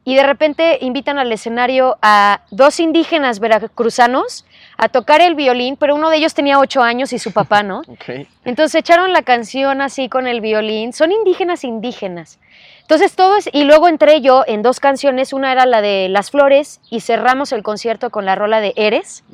y 0.04 0.14
de 0.14 0.22
repente 0.22 0.78
invitan 0.82 1.18
al 1.18 1.32
escenario 1.32 1.98
a 2.02 2.42
dos 2.50 2.78
indígenas 2.78 3.40
veracruzanos 3.40 4.44
a 4.76 4.88
tocar 4.88 5.20
el 5.20 5.34
violín, 5.34 5.76
pero 5.76 5.94
uno 5.94 6.10
de 6.10 6.18
ellos 6.18 6.34
tenía 6.34 6.58
ocho 6.58 6.82
años 6.82 7.12
y 7.12 7.18
su 7.18 7.32
papá, 7.32 7.62
¿no? 7.62 7.82
Entonces 8.44 8.74
echaron 8.74 9.12
la 9.12 9.22
canción 9.22 9.80
así 9.80 10.08
con 10.08 10.26
el 10.26 10.40
violín. 10.40 10.92
Son 10.92 11.12
indígenas 11.12 11.64
indígenas. 11.64 12.38
Entonces 12.82 13.16
todo 13.16 13.36
es, 13.36 13.48
y 13.52 13.64
luego 13.64 13.88
entré 13.88 14.20
yo 14.20 14.44
en 14.46 14.62
dos 14.62 14.78
canciones, 14.78 15.32
una 15.32 15.50
era 15.50 15.66
la 15.66 15.80
de 15.80 16.08
Las 16.08 16.30
Flores 16.30 16.80
y 16.88 17.00
cerramos 17.00 17.52
el 17.52 17.62
concierto 17.62 18.10
con 18.10 18.24
la 18.24 18.36
rola 18.36 18.60
de 18.60 18.74
Eres. 18.76 19.24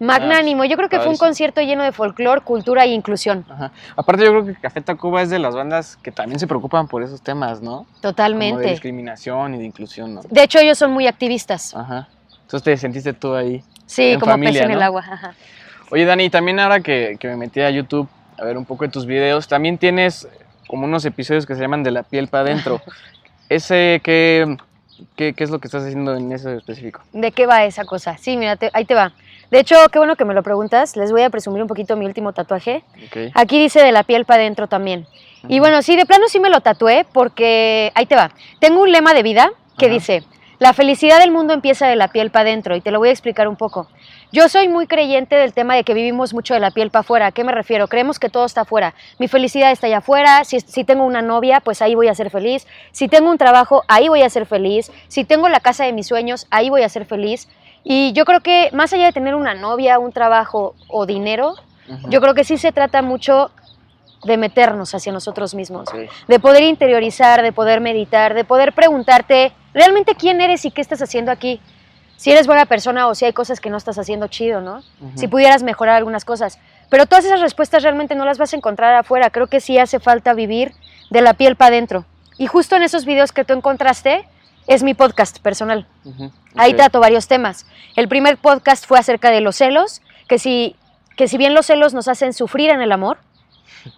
Magnánimo, 0.00 0.64
yo 0.64 0.76
creo 0.76 0.88
que 0.88 0.98
fue 0.98 1.08
un 1.08 1.16
concierto 1.16 1.60
lleno 1.60 1.82
de 1.82 1.92
folclore, 1.92 2.40
cultura 2.40 2.84
e 2.84 2.88
inclusión. 2.88 3.44
Ajá. 3.48 3.72
Aparte 3.96 4.24
yo 4.24 4.30
creo 4.30 4.46
que 4.46 4.54
Café 4.54 4.80
Tacuba 4.80 5.22
es 5.22 5.30
de 5.30 5.38
las 5.38 5.54
bandas 5.54 5.96
que 5.96 6.12
también 6.12 6.38
se 6.38 6.46
preocupan 6.46 6.86
por 6.86 7.02
esos 7.02 7.20
temas, 7.20 7.60
¿no? 7.60 7.78
Como 7.78 7.86
de 7.94 8.00
Totalmente. 8.00 8.70
discriminación 8.70 9.54
y 9.54 9.58
de 9.58 9.64
inclusión, 9.64 10.14
¿no? 10.14 10.22
De 10.28 10.42
hecho, 10.42 10.60
ellos 10.60 10.78
son 10.78 10.92
muy 10.92 11.06
activistas. 11.06 11.74
Ajá. 11.74 12.08
Entonces 12.42 12.62
te 12.62 12.76
sentiste 12.76 13.12
tú 13.12 13.34
ahí. 13.34 13.62
Sí, 13.88 14.12
en 14.12 14.20
como 14.20 14.32
familia, 14.32 14.60
pez 14.60 14.66
en 14.66 14.72
¿no? 14.72 14.76
el 14.76 14.82
agua. 14.82 15.04
ajá. 15.10 15.34
Oye, 15.90 16.04
Dani, 16.04 16.28
también 16.30 16.60
ahora 16.60 16.80
que, 16.80 17.16
que 17.18 17.28
me 17.28 17.36
metí 17.36 17.60
a 17.60 17.70
YouTube 17.70 18.08
a 18.38 18.44
ver 18.44 18.56
un 18.56 18.64
poco 18.64 18.84
de 18.84 18.90
tus 18.90 19.06
videos, 19.06 19.48
también 19.48 19.78
tienes 19.78 20.28
como 20.68 20.84
unos 20.84 21.04
episodios 21.04 21.46
que 21.46 21.54
se 21.54 21.60
llaman 21.62 21.82
De 21.82 21.90
la 21.90 22.02
piel 22.02 22.28
para 22.28 22.42
adentro. 22.44 22.80
Ese, 23.48 24.00
¿qué, 24.04 24.56
qué, 25.16 25.32
qué 25.32 25.44
es 25.44 25.50
lo 25.50 25.58
que 25.58 25.68
estás 25.68 25.82
haciendo 25.84 26.14
en 26.14 26.30
eso 26.30 26.50
específico? 26.50 27.00
¿De 27.12 27.32
qué 27.32 27.46
va 27.46 27.64
esa 27.64 27.84
cosa? 27.86 28.18
Sí, 28.18 28.36
mira, 28.36 28.56
te- 28.56 28.70
ahí 28.74 28.84
te 28.84 28.94
va. 28.94 29.12
De 29.50 29.58
hecho, 29.58 29.76
qué 29.90 29.98
bueno 29.98 30.16
que 30.16 30.26
me 30.26 30.34
lo 30.34 30.42
preguntas. 30.42 30.94
Les 30.96 31.10
voy 31.10 31.22
a 31.22 31.30
presumir 31.30 31.62
un 31.62 31.68
poquito 31.68 31.96
mi 31.96 32.04
último 32.04 32.34
tatuaje. 32.34 32.84
Aquí 33.32 33.58
dice 33.58 33.82
de 33.82 33.92
la 33.92 34.02
piel 34.02 34.26
para 34.26 34.42
adentro 34.42 34.66
también. 34.66 35.06
Y 35.48 35.60
bueno, 35.60 35.80
sí, 35.80 35.96
de 35.96 36.04
plano 36.04 36.28
sí 36.28 36.40
me 36.40 36.50
lo 36.50 36.60
tatué 36.60 37.06
porque, 37.10 37.90
ahí 37.94 38.04
te 38.04 38.14
va, 38.16 38.30
tengo 38.60 38.82
un 38.82 38.92
lema 38.92 39.14
de 39.14 39.22
vida 39.22 39.50
que 39.78 39.88
dice, 39.88 40.24
la 40.58 40.72
felicidad 40.72 41.20
del 41.20 41.30
mundo 41.30 41.54
empieza 41.54 41.86
de 41.86 41.94
la 41.94 42.08
piel 42.08 42.30
para 42.30 42.48
adentro 42.48 42.74
y 42.74 42.80
te 42.80 42.90
lo 42.90 42.98
voy 42.98 43.10
a 43.10 43.12
explicar 43.12 43.46
un 43.46 43.56
poco. 43.56 43.86
Yo 44.32 44.48
soy 44.48 44.68
muy 44.68 44.86
creyente 44.86 45.36
del 45.36 45.52
tema 45.52 45.76
de 45.76 45.84
que 45.84 45.94
vivimos 45.94 46.34
mucho 46.34 46.54
de 46.54 46.60
la 46.60 46.72
piel 46.72 46.90
para 46.90 47.00
afuera. 47.00 47.26
¿A 47.26 47.32
qué 47.32 47.44
me 47.44 47.52
refiero? 47.52 47.86
Creemos 47.86 48.18
que 48.18 48.28
todo 48.28 48.44
está 48.44 48.62
afuera. 48.62 48.94
Mi 49.18 49.28
felicidad 49.28 49.70
está 49.70 49.86
allá 49.86 49.98
afuera. 49.98 50.44
Si, 50.44 50.58
si 50.60 50.82
tengo 50.82 51.04
una 51.04 51.22
novia, 51.22 51.60
pues 51.60 51.80
ahí 51.80 51.94
voy 51.94 52.08
a 52.08 52.14
ser 52.14 52.30
feliz. 52.30 52.66
Si 52.90 53.08
tengo 53.08 53.30
un 53.30 53.38
trabajo, 53.38 53.84
ahí 53.86 54.08
voy 54.08 54.22
a 54.22 54.30
ser 54.30 54.46
feliz. 54.46 54.90
Si 55.06 55.24
tengo 55.24 55.48
la 55.48 55.60
casa 55.60 55.84
de 55.84 55.92
mis 55.92 56.08
sueños, 56.08 56.46
ahí 56.50 56.70
voy 56.70 56.82
a 56.82 56.88
ser 56.88 57.06
feliz. 57.06 57.48
Y 57.84 58.12
yo 58.12 58.24
creo 58.24 58.40
que 58.40 58.70
más 58.72 58.92
allá 58.92 59.06
de 59.06 59.12
tener 59.12 59.36
una 59.36 59.54
novia, 59.54 59.98
un 59.98 60.12
trabajo 60.12 60.74
o 60.88 61.06
dinero, 61.06 61.54
yo 62.10 62.20
creo 62.20 62.34
que 62.34 62.44
sí 62.44 62.58
se 62.58 62.72
trata 62.72 63.00
mucho 63.00 63.50
de 64.24 64.36
meternos 64.36 64.94
hacia 64.94 65.12
nosotros 65.12 65.54
mismos, 65.54 65.88
de 66.26 66.38
poder 66.40 66.64
interiorizar, 66.64 67.40
de 67.42 67.52
poder 67.52 67.80
meditar, 67.80 68.34
de 68.34 68.44
poder 68.44 68.72
preguntarte 68.72 69.52
realmente 69.74 70.14
quién 70.14 70.40
eres 70.40 70.64
y 70.64 70.70
qué 70.70 70.80
estás 70.80 71.02
haciendo 71.02 71.30
aquí. 71.30 71.60
Si 72.16 72.32
eres 72.32 72.46
buena 72.46 72.66
persona 72.66 73.06
o 73.06 73.14
si 73.14 73.24
hay 73.24 73.32
cosas 73.32 73.60
que 73.60 73.70
no 73.70 73.76
estás 73.76 73.98
haciendo 73.98 74.26
chido, 74.26 74.60
¿no? 74.60 74.82
Si 75.14 75.28
pudieras 75.28 75.62
mejorar 75.62 75.96
algunas 75.96 76.24
cosas. 76.24 76.58
Pero 76.90 77.06
todas 77.06 77.24
esas 77.24 77.40
respuestas 77.40 77.82
realmente 77.82 78.16
no 78.16 78.24
las 78.24 78.38
vas 78.38 78.52
a 78.52 78.56
encontrar 78.56 78.94
afuera. 78.96 79.30
Creo 79.30 79.46
que 79.46 79.60
sí 79.60 79.78
hace 79.78 80.00
falta 80.00 80.34
vivir 80.34 80.72
de 81.10 81.20
la 81.22 81.34
piel 81.34 81.54
para 81.54 81.68
adentro. 81.68 82.06
Y 82.36 82.46
justo 82.46 82.74
en 82.74 82.82
esos 82.82 83.04
videos 83.04 83.30
que 83.30 83.44
tú 83.44 83.52
encontraste 83.52 84.26
es 84.66 84.82
mi 84.82 84.94
podcast 84.94 85.38
personal. 85.40 85.86
Ahí 86.56 86.74
trato 86.74 87.00
varios 87.00 87.28
temas. 87.28 87.66
El 87.94 88.08
primer 88.08 88.36
podcast 88.36 88.84
fue 88.84 88.98
acerca 88.98 89.30
de 89.30 89.40
los 89.40 89.56
celos, 89.56 90.02
que 90.28 90.38
si, 90.38 90.76
que 91.16 91.28
si 91.28 91.38
bien 91.38 91.54
los 91.54 91.66
celos 91.66 91.94
nos 91.94 92.08
hacen 92.08 92.32
sufrir 92.32 92.70
en 92.70 92.82
el 92.82 92.92
amor 92.92 93.18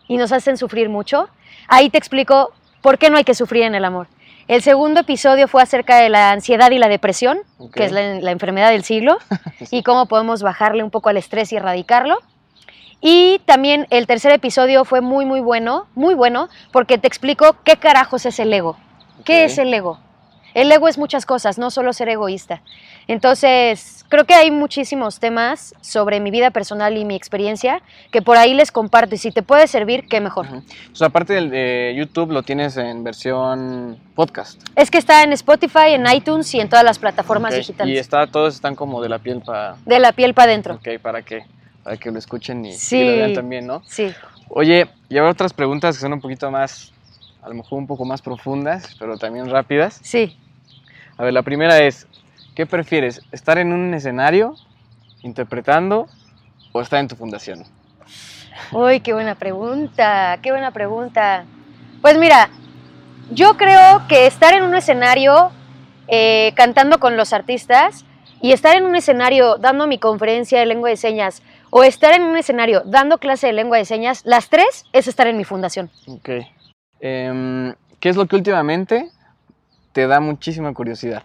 y 0.09 0.17
nos 0.17 0.31
hacen 0.31 0.57
sufrir 0.57 0.89
mucho, 0.89 1.29
ahí 1.69 1.91
te 1.91 1.99
explico 1.99 2.53
¿por 2.81 2.99
qué 2.99 3.11
no 3.11 3.17
hay 3.17 3.25
que 3.25 3.35
sufrir 3.35 3.65
en 3.65 3.75
el 3.75 3.85
amor? 3.85 4.09
El 4.49 4.63
segundo 4.63 5.01
episodio 5.01 5.49
fue 5.49 5.63
acerca 5.63 5.99
de 5.99 6.09
la 6.09 6.33
ansiedad 6.33 6.71
y 6.71 6.79
la 6.79 6.89
depresión, 6.89 7.39
que 7.73 7.85
es 7.85 7.93
la, 7.93 8.21
la 8.21 8.31
enfermedad 8.31 8.71
del 8.71 8.85
siglo, 8.85 9.19
y 9.71 9.83
cómo 9.83 10.07
podemos 10.07 10.43
bajarle 10.43 10.83
un 10.83 10.91
poco 10.91 11.09
al 11.09 11.17
estrés 11.17 11.53
y 11.53 11.57
erradicarlo. 11.57 12.19
Y 13.01 13.41
también 13.47 13.87
el 13.91 14.07
tercer 14.07 14.33
episodio 14.33 14.85
fue 14.85 15.01
muy, 15.01 15.25
muy 15.25 15.41
bueno, 15.41 15.87
muy 15.95 16.15
bueno, 16.15 16.49
porque 16.73 16.99
te 16.99 17.07
explico 17.07 17.57
qué 17.65 17.77
carajos 17.77 18.27
es 18.27 18.39
el 18.39 18.53
ego. 18.53 18.77
¿Qué 19.25 19.45
es 19.45 19.59
el 19.59 19.73
ego? 19.73 19.99
El 20.55 20.71
ego 20.73 20.89
es 20.89 20.99
muchas 20.99 21.27
cosas, 21.27 21.59
no 21.59 21.71
solo 21.71 21.93
ser 21.93 22.09
egoísta. 22.09 22.63
Entonces, 23.07 24.05
creo 24.09 24.25
que 24.25 24.35
hay 24.35 24.51
muchísimos 24.51 25.19
temas 25.21 25.75
sobre 25.81 26.21
mi 26.21 26.31
vida 26.31 26.51
personal 26.51 26.97
y 26.97 27.05
mi 27.05 27.15
experiencia 27.15 27.83
que 28.11 28.23
por 28.23 28.37
ahí 28.37 28.55
les 28.55 28.73
comparto. 28.73 29.15
Y 29.15 29.19
si 29.19 29.31
te 29.31 29.43
puede 29.43 29.67
servir, 29.67 30.07
qué 30.09 30.21
mejor. 30.21 30.47
Aparte 31.01 31.35
del 31.35 31.51
de 31.51 31.95
YouTube, 31.97 32.33
lo 32.33 32.43
tienes 32.43 32.77
en 32.77 33.05
versión 33.05 33.99
podcast. 34.15 34.61
Es 34.77 34.91
que 34.91 34.99
está 34.99 35.23
en 35.23 35.33
Spotify, 35.33 35.89
en 35.95 36.07
iTunes 36.11 36.55
y 36.55 36.61
en 36.61 36.69
todas 36.69 36.85
las 36.85 36.99
plataformas 36.99 37.55
digitales. 37.55 37.95
Y 37.95 37.99
está, 37.99 38.27
todos 38.27 38.55
están 38.55 38.75
como 38.75 39.03
de 39.03 39.09
la 39.09 39.19
piel 39.19 39.43
para... 39.43 39.77
De 39.85 39.99
la 39.99 40.13
piel 40.13 40.33
para 40.35 40.51
adentro. 40.53 40.75
Ok, 40.77 41.01
para 41.03 41.23
que, 41.23 41.45
para 41.83 41.97
que 41.97 42.11
lo 42.11 42.19
escuchen 42.19 42.65
y, 42.65 42.71
y 42.71 42.73
Sí. 42.75 43.05
lo 43.05 43.13
vean 43.17 43.35
también, 43.35 43.67
¿no? 43.67 43.83
Sí. 43.87 44.13
Oye, 44.49 44.89
y 45.09 45.19
ahora 45.19 45.31
otras 45.33 45.53
preguntas 45.53 45.97
que 45.97 46.01
son 46.01 46.13
un 46.13 46.21
poquito 46.21 46.51
más, 46.51 46.93
a 47.43 47.49
lo 47.49 47.55
mejor 47.55 47.79
un 47.79 47.87
poco 47.87 48.05
más 48.05 48.23
profundas, 48.23 48.97
pero 48.99 49.17
también 49.17 49.51
rápidas. 49.51 50.01
Sí. 50.03 50.37
A 51.17 51.25
ver, 51.25 51.33
la 51.33 51.43
primera 51.43 51.79
es, 51.79 52.07
¿qué 52.55 52.67
prefieres? 52.67 53.23
¿Estar 53.33 53.59
en 53.59 53.73
un 53.73 53.95
escenario 53.95 54.55
interpretando 55.23 56.07
o 56.73 56.81
estar 56.81 57.01
en 57.01 57.09
tu 57.09 57.17
fundación? 57.17 57.65
Uy, 58.73 59.01
qué 59.01 59.13
buena 59.13 59.35
pregunta, 59.35 60.39
qué 60.43 60.51
buena 60.51 60.71
pregunta. 60.71 61.45
Pues 62.01 62.19
mira, 62.19 62.51
yo 63.31 63.57
creo 63.57 64.07
que 64.09 64.27
estar 64.27 64.55
en 64.55 64.63
un 64.65 64.75
escenario 64.75 65.51
eh, 66.09 66.53
cantando 66.57 66.99
con 66.99 67.17
los 67.17 67.33
artistas 67.33 68.05
y 68.41 68.53
estar 68.53 68.77
en 68.77 68.85
un 68.85 68.97
escenario 68.97 69.57
dando 69.59 69.87
mi 69.87 69.99
conferencia 69.99 70.59
de 70.59 70.67
lengua 70.67 70.89
de 70.89 70.97
señas 70.97 71.43
o 71.71 71.85
estar 71.85 72.15
en 72.15 72.23
un 72.23 72.37
escenario 72.37 72.83
dando 72.85 73.19
clase 73.19 73.47
de 73.49 73.53
lengua 73.53 73.79
de 73.79 73.85
señas, 73.85 74.23
las 74.25 74.49
tres 74.49 74.87
es 74.93 75.07
estar 75.07 75.27
en 75.27 75.37
mi 75.37 75.45
fundación. 75.45 75.91
Ok. 76.07 76.31
Em, 77.01 77.75
¿Qué 77.99 78.09
es 78.09 78.17
lo 78.17 78.27
que 78.27 78.37
últimamente 78.37 79.11
te 79.93 80.07
da 80.07 80.21
muchísima 80.21 80.73
curiosidad? 80.73 81.25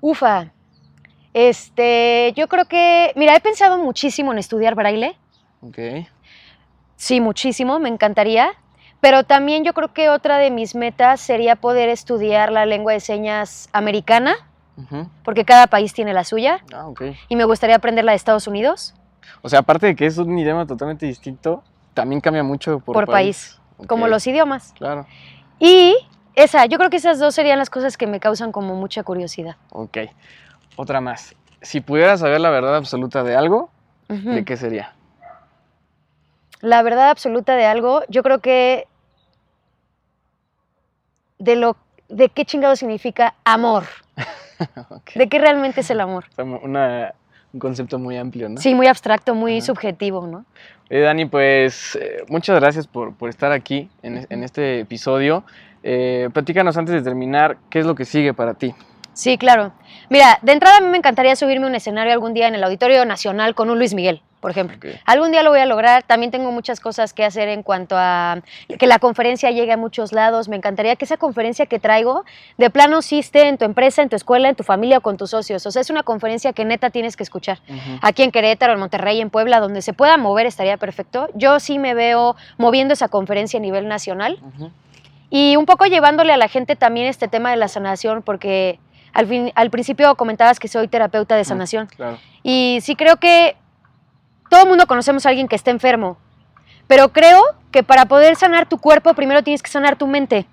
Ufa. 0.00 0.48
Este, 1.34 2.32
yo 2.36 2.48
creo 2.48 2.64
que, 2.64 3.12
mira, 3.16 3.36
he 3.36 3.40
pensado 3.40 3.78
muchísimo 3.78 4.32
en 4.32 4.38
estudiar 4.38 4.74
braille. 4.74 5.16
Ok. 5.60 5.78
Sí, 6.96 7.20
muchísimo, 7.20 7.78
me 7.78 7.88
encantaría. 7.88 8.52
Pero 9.00 9.24
también 9.24 9.64
yo 9.64 9.72
creo 9.72 9.92
que 9.92 10.10
otra 10.10 10.38
de 10.38 10.50
mis 10.50 10.74
metas 10.74 11.20
sería 11.20 11.56
poder 11.56 11.88
estudiar 11.88 12.52
la 12.52 12.66
lengua 12.66 12.92
de 12.92 13.00
señas 13.00 13.68
americana, 13.72 14.34
porque 15.24 15.44
cada 15.44 15.66
país 15.66 15.92
tiene 15.92 16.12
la 16.12 16.24
suya, 16.24 16.62
Ah, 16.72 16.86
ok. 16.86 17.02
y 17.28 17.36
me 17.36 17.44
gustaría 17.44 17.76
aprender 17.76 18.04
la 18.04 18.12
de 18.12 18.16
Estados 18.16 18.46
Unidos 18.46 18.94
O 19.42 19.48
sea, 19.48 19.60
aparte 19.60 19.86
de 19.86 19.94
que 19.96 20.06
es 20.06 20.16
un 20.18 20.38
idioma 20.38 20.66
totalmente 20.66 21.06
distinto, 21.06 21.62
también 21.94 22.20
cambia 22.20 22.42
mucho 22.42 22.80
por, 22.80 22.94
por, 22.94 23.06
país, 23.06 23.59
como 23.86 24.08
los 24.08 24.26
idiomas. 24.26 24.72
Claro. 24.78 25.06
Y 25.58 25.96
esa, 26.34 26.66
yo 26.66 26.78
creo 26.78 26.90
que 26.90 26.96
esas 26.96 27.18
dos 27.18 27.34
serían 27.34 27.58
las 27.58 27.70
cosas 27.70 27.96
que 27.96 28.06
me 28.06 28.20
causan 28.20 28.52
como 28.52 28.74
mucha 28.76 29.02
curiosidad. 29.02 29.56
Ok. 29.72 29.98
Otra 30.76 31.00
más. 31.00 31.34
Si 31.62 31.80
pudieras 31.80 32.20
saber 32.20 32.40
la 32.40 32.50
verdad 32.50 32.76
absoluta 32.76 33.22
de 33.22 33.36
algo. 33.36 33.70
¿de 34.08 34.44
qué 34.44 34.56
sería? 34.56 34.94
La 36.60 36.82
verdad 36.82 37.10
absoluta 37.10 37.54
de 37.54 37.64
algo, 37.64 38.02
yo 38.08 38.22
creo 38.24 38.40
que 38.40 38.88
de 41.38 41.56
lo 41.56 41.76
de 42.08 42.28
qué 42.28 42.44
chingado 42.44 42.74
significa 42.76 43.34
amor, 43.44 43.84
de 45.14 45.28
qué 45.28 45.38
realmente 45.38 45.80
es 45.82 45.90
el 45.90 46.00
amor. 46.00 46.24
Una- 46.38 47.14
un 47.52 47.60
concepto 47.60 47.98
muy 47.98 48.16
amplio, 48.16 48.48
¿no? 48.48 48.60
Sí, 48.60 48.74
muy 48.74 48.86
abstracto, 48.86 49.34
muy 49.34 49.58
Ajá. 49.58 49.66
subjetivo, 49.66 50.26
¿no? 50.26 50.44
Oye, 50.90 51.00
Dani, 51.00 51.26
pues 51.26 51.96
eh, 52.00 52.24
muchas 52.28 52.58
gracias 52.60 52.86
por, 52.86 53.14
por 53.14 53.28
estar 53.28 53.52
aquí 53.52 53.88
en, 54.02 54.26
en 54.28 54.42
este 54.42 54.80
episodio. 54.80 55.44
Eh, 55.82 56.28
platícanos 56.32 56.76
antes 56.76 56.94
de 56.94 57.02
terminar, 57.02 57.56
¿qué 57.70 57.78
es 57.80 57.86
lo 57.86 57.94
que 57.94 58.04
sigue 58.04 58.34
para 58.34 58.54
ti? 58.54 58.74
Sí, 59.12 59.38
claro. 59.38 59.72
Mira, 60.08 60.38
de 60.42 60.52
entrada 60.52 60.78
a 60.78 60.80
mí 60.80 60.88
me 60.88 60.98
encantaría 60.98 61.34
subirme 61.36 61.66
a 61.66 61.68
un 61.68 61.74
escenario 61.74 62.12
algún 62.12 62.34
día 62.34 62.48
en 62.48 62.54
el 62.54 62.64
Auditorio 62.64 63.04
Nacional 63.04 63.54
con 63.54 63.70
un 63.70 63.78
Luis 63.78 63.94
Miguel, 63.94 64.22
por 64.40 64.50
ejemplo. 64.50 64.78
Algún 65.04 65.30
día 65.30 65.42
lo 65.42 65.50
voy 65.50 65.60
a 65.60 65.66
lograr. 65.66 66.02
También 66.02 66.30
tengo 66.30 66.50
muchas 66.50 66.80
cosas 66.80 67.12
que 67.12 67.24
hacer 67.24 67.48
en 67.48 67.62
cuanto 67.62 67.94
a 67.96 68.38
que 68.78 68.86
la 68.86 68.98
conferencia 68.98 69.50
llegue 69.50 69.72
a 69.72 69.76
muchos 69.76 70.12
lados. 70.12 70.48
Me 70.48 70.56
encantaría 70.56 70.96
que 70.96 71.04
esa 71.04 71.18
conferencia 71.18 71.66
que 71.66 71.78
traigo 71.78 72.24
de 72.56 72.70
plano 72.70 73.02
sí 73.02 73.18
esté 73.18 73.48
en 73.48 73.58
tu 73.58 73.64
empresa, 73.64 74.02
en 74.02 74.08
tu 74.08 74.16
escuela, 74.16 74.48
en 74.48 74.56
tu 74.56 74.64
familia 74.64 74.98
o 74.98 75.00
con 75.02 75.16
tus 75.16 75.30
socios. 75.30 75.64
O 75.66 75.70
sea, 75.70 75.82
es 75.82 75.90
una 75.90 76.02
conferencia 76.02 76.52
que 76.52 76.64
neta 76.64 76.90
tienes 76.90 77.16
que 77.16 77.22
escuchar. 77.22 77.60
Aquí 78.00 78.22
en 78.22 78.30
Querétaro, 78.32 78.72
en 78.72 78.80
Monterrey, 78.80 79.20
en 79.20 79.30
Puebla, 79.30 79.60
donde 79.60 79.82
se 79.82 79.92
pueda 79.92 80.16
mover 80.16 80.46
estaría 80.46 80.76
perfecto. 80.78 81.28
Yo 81.34 81.60
sí 81.60 81.78
me 81.78 81.94
veo 81.94 82.34
moviendo 82.56 82.94
esa 82.94 83.08
conferencia 83.08 83.58
a 83.58 83.60
nivel 83.62 83.88
nacional 83.88 84.38
Ujú. 84.54 84.70
y 85.28 85.56
un 85.56 85.66
poco 85.66 85.84
llevándole 85.84 86.32
a 86.32 86.36
la 86.36 86.48
gente 86.48 86.76
también 86.76 87.06
este 87.06 87.28
tema 87.28 87.50
de 87.50 87.56
la 87.56 87.68
sanación, 87.68 88.22
porque 88.22 88.78
al, 89.12 89.26
fin, 89.26 89.52
al 89.54 89.70
principio 89.70 90.14
comentabas 90.14 90.58
que 90.58 90.68
soy 90.68 90.88
terapeuta 90.88 91.36
de 91.36 91.44
sanación. 91.44 91.86
Claro. 91.86 92.18
Y 92.42 92.78
sí 92.82 92.96
creo 92.96 93.16
que 93.16 93.56
todo 94.50 94.64
el 94.64 94.68
mundo 94.68 94.86
conocemos 94.86 95.24
a 95.24 95.30
alguien 95.30 95.48
que 95.48 95.56
está 95.56 95.70
enfermo, 95.70 96.18
pero 96.86 97.10
creo 97.10 97.42
que 97.70 97.84
para 97.84 98.06
poder 98.06 98.34
sanar 98.34 98.68
tu 98.68 98.78
cuerpo 98.78 99.14
primero 99.14 99.44
tienes 99.44 99.62
que 99.62 99.70
sanar 99.70 99.96
tu 99.96 100.08
mente. 100.08 100.46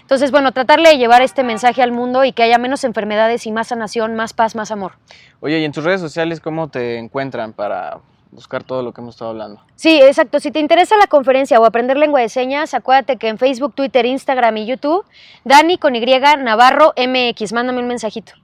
Entonces, 0.00 0.30
bueno, 0.30 0.52
tratarle 0.52 0.90
de 0.90 0.98
llevar 0.98 1.20
este 1.20 1.42
mensaje 1.42 1.82
al 1.82 1.90
mundo 1.90 2.24
y 2.24 2.32
que 2.32 2.44
haya 2.44 2.58
menos 2.58 2.84
enfermedades 2.84 3.44
y 3.46 3.52
más 3.52 3.68
sanación, 3.68 4.14
más 4.14 4.32
paz, 4.32 4.54
más 4.54 4.70
amor. 4.70 4.92
Oye, 5.40 5.58
¿y 5.58 5.64
en 5.64 5.72
tus 5.72 5.82
redes 5.82 6.00
sociales 6.00 6.40
cómo 6.40 6.68
te 6.68 6.96
encuentran 6.96 7.52
para 7.52 7.98
buscar 8.30 8.62
todo 8.62 8.84
lo 8.84 8.92
que 8.92 9.00
hemos 9.00 9.16
estado 9.16 9.32
hablando? 9.32 9.60
Sí, 9.74 10.00
exacto. 10.00 10.38
Si 10.38 10.52
te 10.52 10.60
interesa 10.60 10.96
la 10.96 11.08
conferencia 11.08 11.58
o 11.58 11.64
aprender 11.64 11.96
lengua 11.96 12.20
de 12.20 12.28
señas, 12.28 12.72
acuérdate 12.72 13.16
que 13.16 13.26
en 13.26 13.38
Facebook, 13.38 13.74
Twitter, 13.74 14.06
Instagram 14.06 14.58
y 14.58 14.66
YouTube, 14.66 15.04
Dani 15.44 15.76
con 15.76 15.96
Y 15.96 16.04
Navarro 16.38 16.94
MX, 16.96 17.52
mándame 17.52 17.80
un 17.80 17.88
mensajito. 17.88 18.34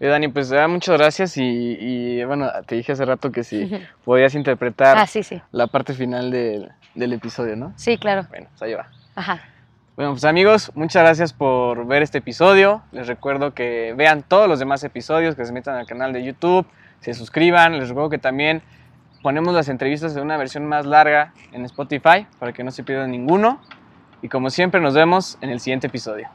Oye, 0.00 0.08
Dani, 0.10 0.28
pues 0.28 0.50
ah, 0.52 0.68
muchas 0.68 0.98
gracias 0.98 1.36
y, 1.36 1.42
y, 1.42 2.24
bueno, 2.24 2.50
te 2.66 2.74
dije 2.76 2.92
hace 2.92 3.04
rato 3.04 3.30
que 3.32 3.44
si 3.44 3.70
podías 4.04 4.34
interpretar 4.34 4.96
Ah, 4.98 5.06
sí, 5.06 5.22
sí. 5.22 5.40
la 5.52 5.66
parte 5.66 5.94
final 5.94 6.30
del, 6.30 6.70
del 6.94 7.12
episodio, 7.12 7.56
¿no? 7.56 7.72
Sí, 7.76 7.96
claro. 7.98 8.26
Bueno, 8.28 8.48
pues 8.50 8.62
ahí 8.62 8.74
va. 8.74 8.88
Ajá. 9.14 9.40
Bueno, 9.96 10.10
pues 10.12 10.24
amigos, 10.24 10.72
muchas 10.74 11.02
gracias 11.04 11.32
por 11.32 11.86
ver 11.86 12.02
este 12.02 12.18
episodio. 12.18 12.82
Les 12.90 13.06
recuerdo 13.06 13.54
que 13.54 13.94
vean 13.96 14.24
todos 14.24 14.48
los 14.48 14.58
demás 14.58 14.82
episodios, 14.82 15.36
que 15.36 15.44
se 15.44 15.52
metan 15.52 15.76
al 15.76 15.86
canal 15.86 16.12
de 16.12 16.24
YouTube, 16.24 16.66
se 17.00 17.14
suscriban. 17.14 17.78
Les 17.78 17.88
recuerdo 17.88 18.10
que 18.10 18.18
también 18.18 18.60
ponemos 19.22 19.54
las 19.54 19.68
entrevistas 19.68 20.16
en 20.16 20.22
una 20.22 20.36
versión 20.36 20.66
más 20.66 20.84
larga 20.84 21.32
en 21.52 21.64
Spotify 21.64 22.26
para 22.40 22.52
que 22.52 22.64
no 22.64 22.72
se 22.72 22.82
pierdan 22.82 23.12
ninguno. 23.12 23.60
Y 24.20 24.28
como 24.28 24.50
siempre, 24.50 24.80
nos 24.80 24.94
vemos 24.94 25.38
en 25.42 25.50
el 25.50 25.60
siguiente 25.60 25.86
episodio. 25.86 26.28